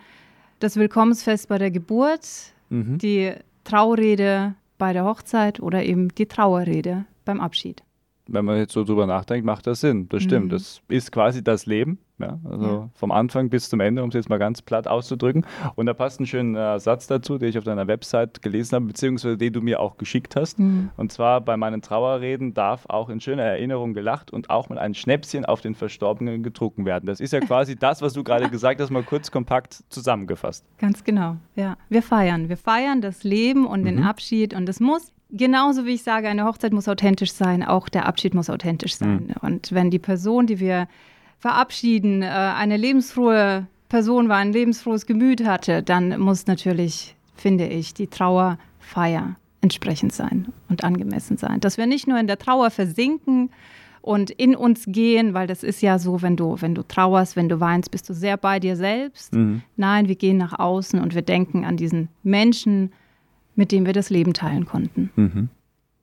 [0.59, 2.27] das Willkommensfest bei der Geburt,
[2.69, 2.99] Mhm.
[2.99, 3.33] die
[3.67, 7.83] Traurede bei der Hochzeit oder eben die Trauerrede beim Abschied.
[8.29, 10.09] Wenn man jetzt so drüber nachdenkt, macht das Sinn.
[10.09, 10.47] Das stimmt.
[10.47, 10.51] Mhm.
[10.51, 11.99] Das ist quasi das Leben.
[12.19, 12.39] Ja?
[12.45, 12.91] Also Ja.
[12.95, 15.45] vom Anfang bis zum Ende, um es jetzt mal ganz platt auszudrücken.
[15.75, 19.37] Und da passt ein schöner Satz dazu, den ich auf deiner Website gelesen habe, beziehungsweise
[19.37, 20.59] den du mir auch geschickt hast.
[20.59, 20.91] Mhm.
[20.97, 24.95] Und zwar bei meinen Trauerreden darf auch in schöner Erinnerung gelacht und auch mal ein
[24.95, 27.07] Schnäpschen auf den Verstorbenen getrunken werden.
[27.07, 30.65] Das ist ja quasi das, was du gerade gesagt hast, mal kurz kompakt zusammengefasst.
[30.79, 31.77] Ganz genau, ja.
[31.89, 32.49] Wir feiern.
[32.49, 34.03] Wir feiern das Leben und den Mhm.
[34.05, 38.07] Abschied und es muss, genauso wie ich sage, eine Hochzeit muss authentisch sein, auch der
[38.07, 39.35] Abschied muss authentisch sein.
[39.43, 40.87] Und wenn die Person, die wir
[41.39, 47.95] verabschieden, äh, eine lebensfrohe Person war, ein lebensfrohes Gemüt hatte, dann muss natürlich, finde ich,
[47.95, 51.61] die Trauerfeier entsprechend sein und angemessen sein.
[51.61, 53.51] Dass wir nicht nur in der Trauer versinken,
[54.07, 57.49] und in uns gehen, weil das ist ja so, wenn du, wenn du trauerst, wenn
[57.49, 59.35] du weinst, bist du sehr bei dir selbst.
[59.35, 59.63] Mhm.
[59.75, 62.93] Nein, wir gehen nach außen und wir denken an diesen Menschen,
[63.57, 65.11] mit dem wir das Leben teilen konnten.
[65.17, 65.49] Mhm.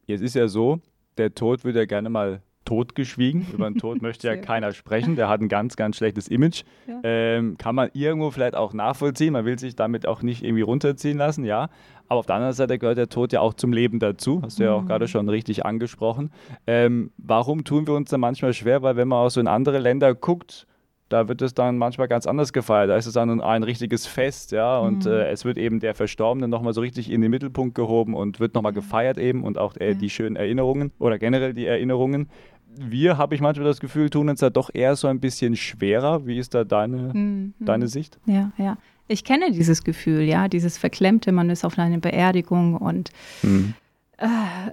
[0.06, 0.82] Jetzt ist ja so,
[1.18, 3.46] der Tod wird ja gerne mal totgeschwiegen.
[3.54, 5.16] Über den Tod möchte ja keiner sprechen.
[5.16, 6.64] Der hat ein ganz, ganz schlechtes Image.
[6.88, 7.00] Ja.
[7.04, 9.34] Ähm, kann man irgendwo vielleicht auch nachvollziehen.
[9.34, 11.70] Man will sich damit auch nicht irgendwie runterziehen lassen, ja.
[12.10, 14.42] Aber auf der anderen Seite gehört der Tod ja auch zum Leben dazu.
[14.44, 14.88] Hast du ja auch Mhm.
[14.88, 16.32] gerade schon richtig angesprochen.
[16.68, 18.82] Ähm, warum tun wir uns da manchmal schwer?
[18.84, 20.68] Weil wenn man auch so in andere Länder guckt,
[21.10, 22.90] da wird es dann manchmal ganz anders gefeiert.
[22.90, 25.12] Da ist es dann ein richtiges Fest, ja, und Mhm.
[25.12, 28.56] äh, es wird eben der Verstorbene nochmal so richtig in den Mittelpunkt gehoben und wird
[28.56, 29.94] nochmal gefeiert eben und auch äh, Ja.
[29.94, 32.30] die schönen Erinnerungen oder generell die Erinnerungen.
[32.80, 36.26] Wir, habe ich manchmal das Gefühl, tun uns da doch eher so ein bisschen schwerer.
[36.26, 37.54] Wie ist da deine, Mhm.
[37.60, 38.18] deine Sicht?
[38.26, 38.78] Ja, ja.
[39.08, 43.74] Ich kenne dieses Gefühl, ja, dieses Verklemmte, man ist auf einer Beerdigung und Mhm.
[44.18, 44.28] äh,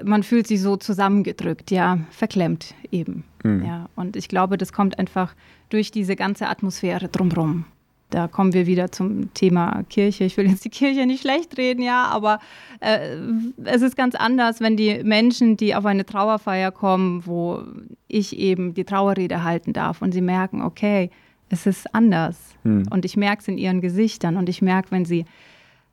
[0.05, 3.25] man fühlt sich so zusammengedrückt, ja, verklemmt eben.
[3.43, 3.65] Mhm.
[3.65, 5.35] Ja, und ich glaube, das kommt einfach
[5.69, 7.65] durch diese ganze Atmosphäre drumherum.
[8.11, 10.25] Da kommen wir wieder zum Thema Kirche.
[10.25, 12.41] Ich will jetzt die Kirche nicht schlecht reden, ja, aber
[12.81, 13.17] äh,
[13.65, 17.63] es ist ganz anders, wenn die Menschen, die auf eine Trauerfeier kommen, wo
[18.09, 21.11] ich eben die Trauerrede halten darf und sie merken, okay,
[21.49, 22.37] es ist anders.
[22.65, 22.87] Mhm.
[22.91, 25.25] Und ich merke es in ihren Gesichtern und ich merke, wenn sie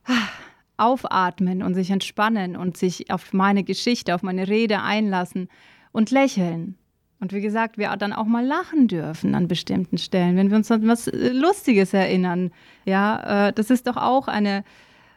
[0.05, 0.27] ah,
[0.77, 5.49] aufatmen und sich entspannen und sich auf meine Geschichte, auf meine Rede einlassen
[5.91, 6.75] und lächeln.
[7.19, 10.69] Und wie gesagt, wir dann auch mal lachen dürfen an bestimmten Stellen, wenn wir uns
[10.71, 12.51] an was äh, Lustiges erinnern.
[12.85, 14.63] Ja, äh, das ist doch auch eine,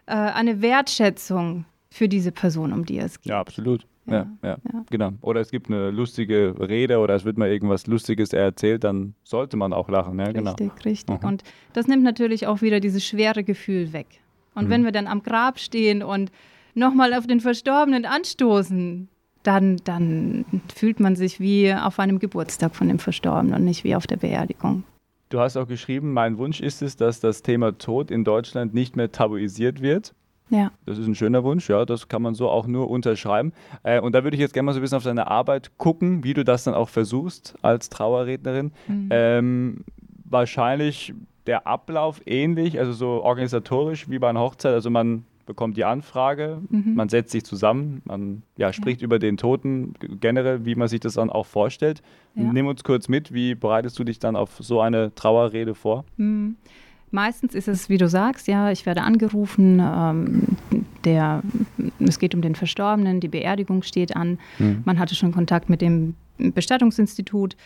[0.07, 3.31] äh, eine Wertschätzung für diese Person, um die es geht.
[3.31, 3.87] Ja, absolut.
[4.07, 5.13] Ja, Ja, ja, genau.
[5.21, 9.57] Oder es gibt eine lustige Rede oder es wird mal irgendwas Lustiges erzählt, dann sollte
[9.57, 10.19] man auch lachen.
[10.19, 10.53] Ja, genau.
[10.53, 11.23] Richtig, richtig.
[11.23, 11.29] Mhm.
[11.29, 11.43] Und
[11.75, 14.07] das nimmt natürlich auch wieder dieses schwere Gefühl weg.
[14.55, 14.71] Und Mhm.
[14.71, 16.33] wenn wir dann am Grab stehen und
[16.75, 19.09] nochmal auf den Verstorbenen anstoßen,
[19.43, 23.95] dann, dann fühlt man sich wie auf einem Geburtstag von dem Verstorbenen und nicht wie
[23.95, 24.85] auf der Beerdigung.
[25.31, 28.97] Du hast auch geschrieben, mein Wunsch ist es, dass das Thema Tod in Deutschland nicht
[28.97, 30.13] mehr tabuisiert wird.
[30.51, 30.73] Ja.
[30.85, 33.53] Das ist ein schöner Wunsch, ja, das kann man so auch nur unterschreiben.
[33.85, 36.25] Äh, und da würde ich jetzt gerne mal so ein bisschen auf deine Arbeit gucken,
[36.25, 38.73] wie du das dann auch versuchst als Trauerrednerin.
[38.89, 39.09] Mhm.
[39.11, 39.85] Ähm,
[40.25, 41.15] wahrscheinlich
[41.47, 44.75] der Ablauf ähnlich, also so organisatorisch wie bei einer Hochzeit.
[44.75, 46.95] Also man bekommt die Anfrage, Mhm.
[46.95, 51.15] man setzt sich zusammen, man ja, spricht über den Toten generell, wie man sich das
[51.15, 52.03] dann auch vorstellt.
[52.37, 52.45] Ja.
[52.53, 56.05] Nimm uns kurz mit, wie bereitest du dich dann auf so eine Trauerrede vor?
[56.17, 56.55] Mhm.
[57.11, 60.43] Meistens ist es, wie du sagst, ja, ich werde angerufen, ähm,
[61.05, 61.43] der,
[61.99, 64.83] es geht um den Verstorbenen, die Beerdigung steht an, Mhm.
[64.85, 67.57] man hatte schon Kontakt mit dem Bestattungsinstitut.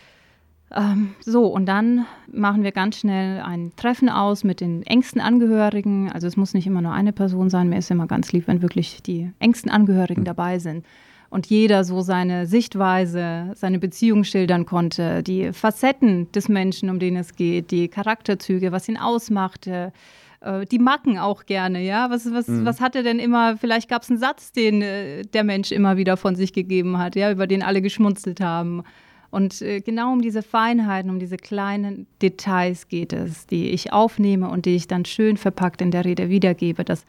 [0.75, 6.11] Ähm, so, und dann machen wir ganz schnell ein Treffen aus mit den engsten Angehörigen.
[6.11, 8.61] Also es muss nicht immer nur eine Person sein, mir ist immer ganz lieb, wenn
[8.61, 10.25] wirklich die engsten Angehörigen Mhm.
[10.25, 10.85] dabei sind.
[11.29, 17.15] Und jeder so seine Sichtweise, seine Beziehung schildern konnte, die Facetten des Menschen, um den
[17.15, 19.91] es geht, die Charakterzüge, was ihn ausmachte,
[20.41, 22.09] äh, die Macken auch gerne, ja.
[22.09, 22.65] Was, was, Mhm.
[22.65, 25.97] was hat er denn immer, vielleicht gab es einen Satz, den äh, der Mensch immer
[25.97, 28.83] wieder von sich gegeben hat, ja, über den alle geschmunzelt haben.
[29.35, 34.47] Und äh, genau um diese Feinheiten, um diese kleinen Details geht es, die ich aufnehme
[34.47, 37.05] und die ich dann schön verpackt in der Rede wiedergebe, dass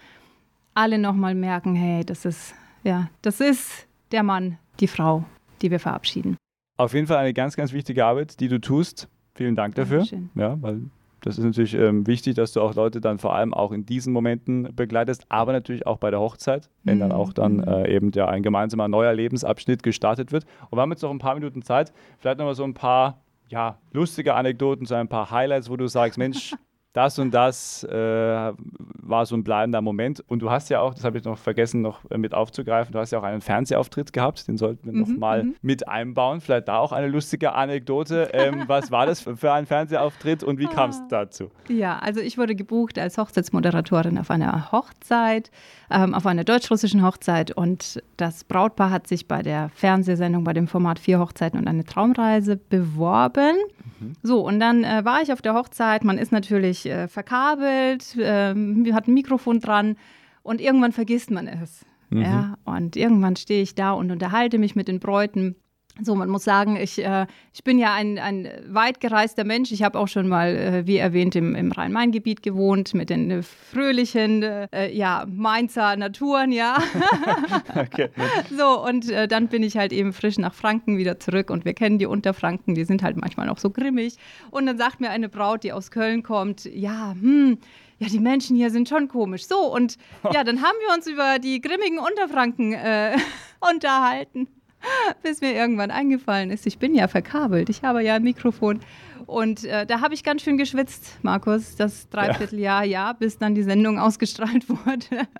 [0.75, 5.25] alle nochmal merken, hey, das ist, ja, das ist der Mann, die Frau,
[5.63, 6.37] die wir verabschieden.
[6.79, 9.07] Auf jeden Fall eine ganz, ganz wichtige Arbeit, die du tust.
[9.37, 9.99] Vielen Dank dafür.
[9.99, 10.31] Dankeschön.
[10.35, 10.81] Ja, weil
[11.27, 14.13] das ist natürlich ähm, wichtig, dass du auch Leute dann vor allem auch in diesen
[14.13, 17.15] Momenten begleitest, aber natürlich auch bei der Hochzeit, wenn dann Mhm.
[17.15, 17.65] auch dann Mhm.
[17.69, 20.45] äh, eben ja ein gemeinsamer neuer Lebensabschnitt gestartet wird.
[20.71, 23.79] Und wir haben jetzt noch ein paar Minuten Zeit, vielleicht nochmal so ein paar ja,
[23.93, 26.55] lustige Anekdoten, so ein paar Highlights, wo du sagst, Mensch,
[26.97, 30.25] das und das äh, war so ein bleibender Moment.
[30.29, 32.99] Und du hast ja auch, das habe ich noch vergessen, noch äh, mit aufzugreifen, du
[32.99, 35.55] hast ja auch einen Fernsehauftritt gehabt, den sollten wir Mhm, nochmal mhm.
[35.61, 36.41] mit einbauen.
[36.41, 38.31] Vielleicht da auch eine lustige Anekdote.
[38.33, 41.07] Ähm, was war das für ein Fernsehauftritt und wie kam es Ah.
[41.11, 41.51] dazu?
[41.69, 45.51] Ja, also ich wurde gebucht als Hochzeitsmoderatorin auf einer Hochzeit,
[45.91, 50.67] ähm, auf einer deutsch-russischen Hochzeit und das Brautpaar hat sich bei der Fernsehsendung bei dem
[50.67, 53.57] Format Vier Hochzeiten und eine Traumreise beworben.
[54.23, 58.87] So, und dann äh, war ich auf der Hochzeit, man ist natürlich äh, verkabelt, ähm,
[58.93, 59.97] hat ein Mikrofon dran
[60.43, 61.85] und irgendwann vergisst man es.
[62.11, 65.57] Ja, und irgendwann stehe ich da und unterhalte mich mit den Bräuten.
[66.03, 69.73] So, man muss sagen, ich, äh, ich bin ja ein, ein weit gereister Mensch.
[69.73, 73.43] Ich habe auch schon mal, äh, wie erwähnt, im, im Rhein-Main-Gebiet gewohnt, mit den äh,
[73.43, 76.77] fröhlichen, äh, ja, Mainzer Naturen, ja.
[77.75, 78.11] Okay.
[78.57, 81.75] So, und äh, dann bin ich halt eben frisch nach Franken wieder zurück und wir
[81.75, 84.17] kennen die Unterfranken, die sind halt manchmal auch so grimmig.
[84.51, 87.59] Und dann sagt mir eine Braut, die aus Köln kommt, ja, hm,
[87.99, 89.47] ja, die Menschen hier sind schon komisch.
[89.47, 89.97] So, und
[90.33, 93.17] ja, dann haben wir uns über die grimmigen Unterfranken äh,
[93.73, 94.49] unterhalten,
[95.23, 98.81] bis mir irgendwann eingefallen ist, ich bin ja verkabelt, ich habe ja ein Mikrofon.
[99.27, 103.63] Und äh, da habe ich ganz schön geschwitzt, Markus, das Dreivierteljahr, ja, bis dann die
[103.63, 105.29] Sendung ausgestrahlt wurde.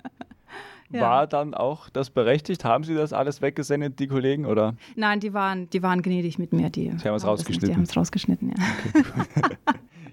[0.89, 1.01] Ja.
[1.01, 2.63] War dann auch das berechtigt?
[2.63, 4.45] Haben Sie das alles weggesendet, die Kollegen?
[4.45, 4.73] Oder?
[4.95, 6.69] Nein, die waren, die waren gnädig mit mir.
[6.69, 7.67] Die haben es rausgeschnitten.
[7.67, 8.55] Die haben es rausgeschnitten, ja.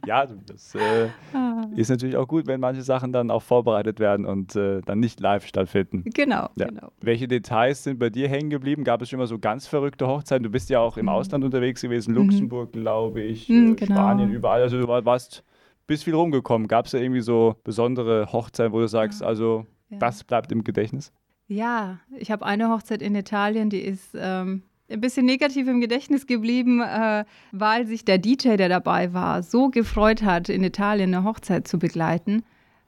[0.06, 1.66] Ja, das äh, Ah.
[1.76, 5.20] ist natürlich auch gut, wenn manche Sachen dann auch vorbereitet werden und äh, dann nicht
[5.20, 6.04] live stattfinden.
[6.14, 6.66] Genau, Ja.
[6.66, 6.92] genau.
[7.00, 8.84] Welche Details sind bei dir hängen geblieben?
[8.84, 10.42] Gab es schon mal so ganz verrückte Hochzeiten?
[10.44, 13.94] Du bist ja auch im Ausland unterwegs gewesen, Luxemburg, glaube ich, Mhm, äh, genau.
[13.94, 14.62] Spanien, überall.
[14.62, 15.44] Also du war- warst,
[15.86, 16.68] bist viel rumgekommen.
[16.68, 19.98] Gab es da irgendwie so besondere Hochzeiten, wo du sagst, also Ja.
[19.98, 21.12] das bleibt im Gedächtnis?
[21.46, 24.62] Ja, ich habe eine Hochzeit in Italien, die ist ähm,
[24.94, 29.68] ein bisschen negativ im Gedächtnis geblieben, äh, weil sich der DJ, der dabei war, so
[29.68, 32.44] gefreut hat, in Italien eine Hochzeit zu begleiten,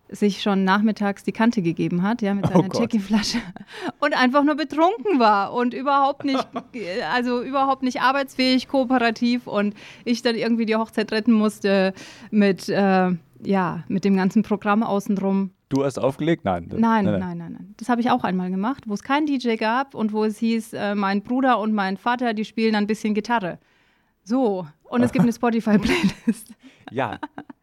[0.09, 2.81] sich schon nachmittags die Kante gegeben hat, ja, mit Oh seiner Gott.
[2.81, 3.38] Check-in-Flasche
[3.99, 6.47] und einfach nur betrunken war und überhaupt nicht,
[7.12, 11.92] also überhaupt nicht arbeitsfähig, kooperativ und ich dann irgendwie die Hochzeit retten musste
[12.31, 13.11] mit, äh,
[13.42, 15.51] ja, mit dem ganzen Programm außenrum.
[15.69, 16.45] Du hast aufgelegt?
[16.45, 16.69] Nein.
[16.71, 17.75] Nein, nein, nein, nein.
[17.77, 20.75] Das habe ich auch einmal gemacht, wo es keinen DJ gab und wo es hieß,
[20.75, 23.59] äh, mein Bruder und mein Vater, die spielen ein bisschen Gitarre.
[24.23, 26.55] So, und es gibt eine Spotify-Playlist.
[26.93, 27.19] Ja,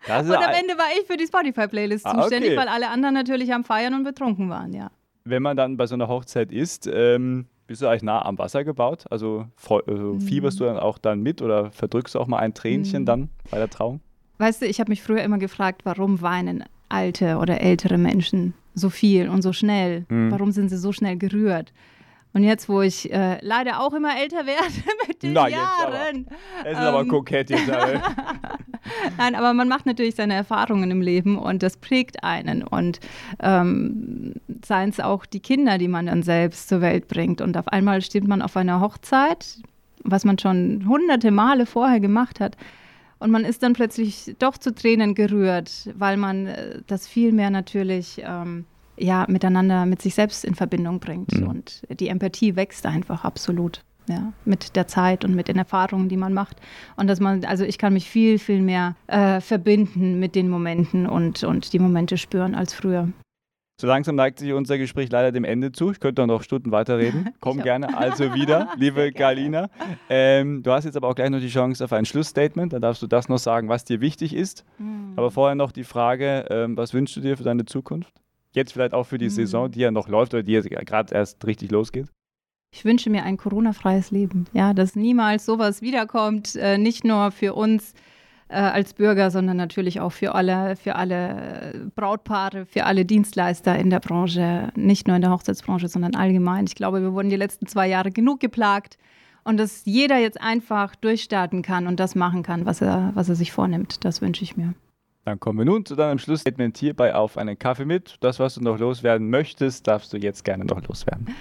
[0.06, 2.60] das ist Und am Ende war ich für die Spotify-Playlist Ah, zuständig, okay.
[2.60, 4.92] weil alle anderen natürlich am Feiern und betrunken waren, ja.
[5.24, 8.66] wenn man dann bei so einer Hochzeit ist, ähm, bist du eigentlich nah am Wasser
[8.66, 9.06] gebaut?
[9.10, 9.46] Also,
[9.88, 13.06] also fieberst du dann auch dann mit oder verdrückst du auch mal ein Tränchen Mhm.
[13.06, 14.02] dann bei der Trauung?
[14.40, 18.90] Weißt du, ich habe mich früher immer gefragt, warum weinen alte oder ältere Menschen so
[18.90, 20.06] viel und so schnell?
[20.10, 20.32] Mhm.
[20.32, 21.74] Warum sind sie so schnell gerührt?
[22.36, 24.74] Und jetzt, wo ich äh, leider auch immer älter werde
[25.08, 25.50] mit den Na, aber.
[25.52, 26.26] Jahren,
[26.64, 27.08] Es ist aber Ähm.
[27.08, 27.70] kokett jetzt.
[27.70, 28.00] äh.
[29.18, 32.64] Nein, aber man macht natürlich seine Erfahrungen im Leben und das prägt einen.
[32.64, 33.00] Und
[33.40, 34.34] ähm,
[34.66, 37.40] seien es auch die Kinder, die man dann selbst zur Welt bringt.
[37.40, 39.60] Und auf einmal steht man auf einer Hochzeit,
[40.04, 42.58] was man schon hunderte Male vorher gemacht hat.
[43.24, 47.50] Und man ist dann plötzlich doch zu Tränen gerührt, weil man äh, das viel mehr
[47.50, 48.66] natürlich ähm,
[48.98, 51.32] ja, miteinander, mit sich selbst in Verbindung bringt.
[51.40, 51.48] Mhm.
[51.48, 53.82] Und die Empathie wächst einfach absolut.
[54.10, 56.58] Ja, mit der Zeit und mit den Erfahrungen, die man macht.
[56.98, 61.08] Und dass man, also ich kann mich viel, viel mehr äh, verbinden mit den Momenten
[61.08, 63.08] und, und die Momente spüren als früher.
[63.84, 65.92] So langsam neigt sich unser Gespräch leider dem Ende zu.
[65.92, 67.32] Ich könnte noch Stunden weiterreden.
[67.42, 69.12] Komm gerne also wieder, liebe.
[69.12, 69.70] Galina.
[70.10, 72.72] Ähm, du hast jetzt aber auch gleich noch die Chance auf ein Schlussstatement.
[72.72, 74.64] Da darfst du das noch sagen, was dir wichtig ist.
[74.78, 75.12] Mhm.
[75.18, 78.14] Aber vorher noch die Frage, ähm, was wünschst du dir für deine Zukunft?
[78.54, 79.32] Jetzt vielleicht auch für die Mhm.
[79.32, 82.08] Saison, die ja noch läuft oder die jetzt gerade erst richtig losgeht.
[82.74, 84.46] Ich wünsche mir ein Corona-freies Leben.
[84.54, 87.96] Ja, dass niemals sowas wiederkommt, äh, nicht nur für uns
[88.54, 93.78] äh, als Bürger, sondern natürlich auch für alle, für alle äh, Brautpaare, für alle Dienstleister
[93.78, 96.66] in der Branche, nicht nur in der Hochzeitsbranche, sondern allgemein.
[96.66, 98.98] Ich glaube, wir wurden die letzten zwei Jahre genug geplagt
[99.44, 103.36] und dass jeder jetzt einfach durchstarten kann und das machen kann, was er, was er
[103.36, 104.06] sich vornimmt.
[104.06, 104.74] Das wünsche ich mir.
[105.26, 108.18] Dann kommen wir nun zu deinem Schlussstatement hierbei auf einen Kaffee mit.
[108.20, 111.34] Das, was du noch loswerden möchtest, darfst du jetzt gerne noch loswerden.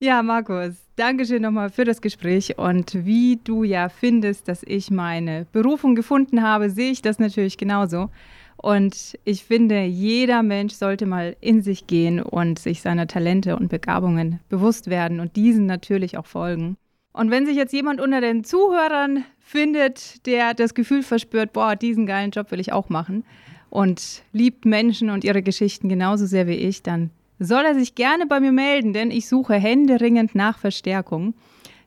[0.00, 2.58] Ja, Markus, Dankeschön nochmal für das Gespräch.
[2.58, 7.56] Und wie du ja findest, dass ich meine Berufung gefunden habe, sehe ich das natürlich
[7.56, 8.10] genauso.
[8.56, 13.68] Und ich finde, jeder Mensch sollte mal in sich gehen und sich seiner Talente und
[13.68, 16.76] Begabungen bewusst werden und diesen natürlich auch folgen.
[17.12, 22.06] Und wenn sich jetzt jemand unter den Zuhörern findet, der das Gefühl verspürt, boah, diesen
[22.06, 23.24] geilen Job will ich auch machen
[23.70, 28.26] und liebt Menschen und ihre Geschichten genauso sehr wie ich, dann soll er sich gerne
[28.26, 31.32] bei mir melden, denn ich suche händeringend nach Verstärkung.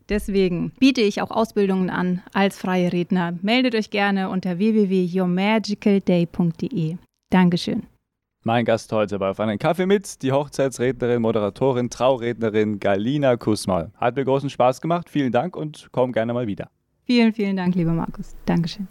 [0.10, 3.38] Deswegen biete ich auch Ausbildungen an als freie Redner.
[3.42, 6.96] Meldet euch gerne unter www.yourmagicalday.de.
[7.30, 7.84] Dankeschön.
[8.44, 13.92] Mein Gast heute bei Auf einen Kaffee mit, die Hochzeitsrednerin, Moderatorin, Traurednerin Galina Kusmal.
[13.98, 15.10] Hat mir großen Spaß gemacht.
[15.10, 16.70] Vielen Dank und komm gerne mal wieder.
[17.04, 18.38] Vielen, vielen Dank, lieber Markus.
[18.46, 18.88] Dankeschön.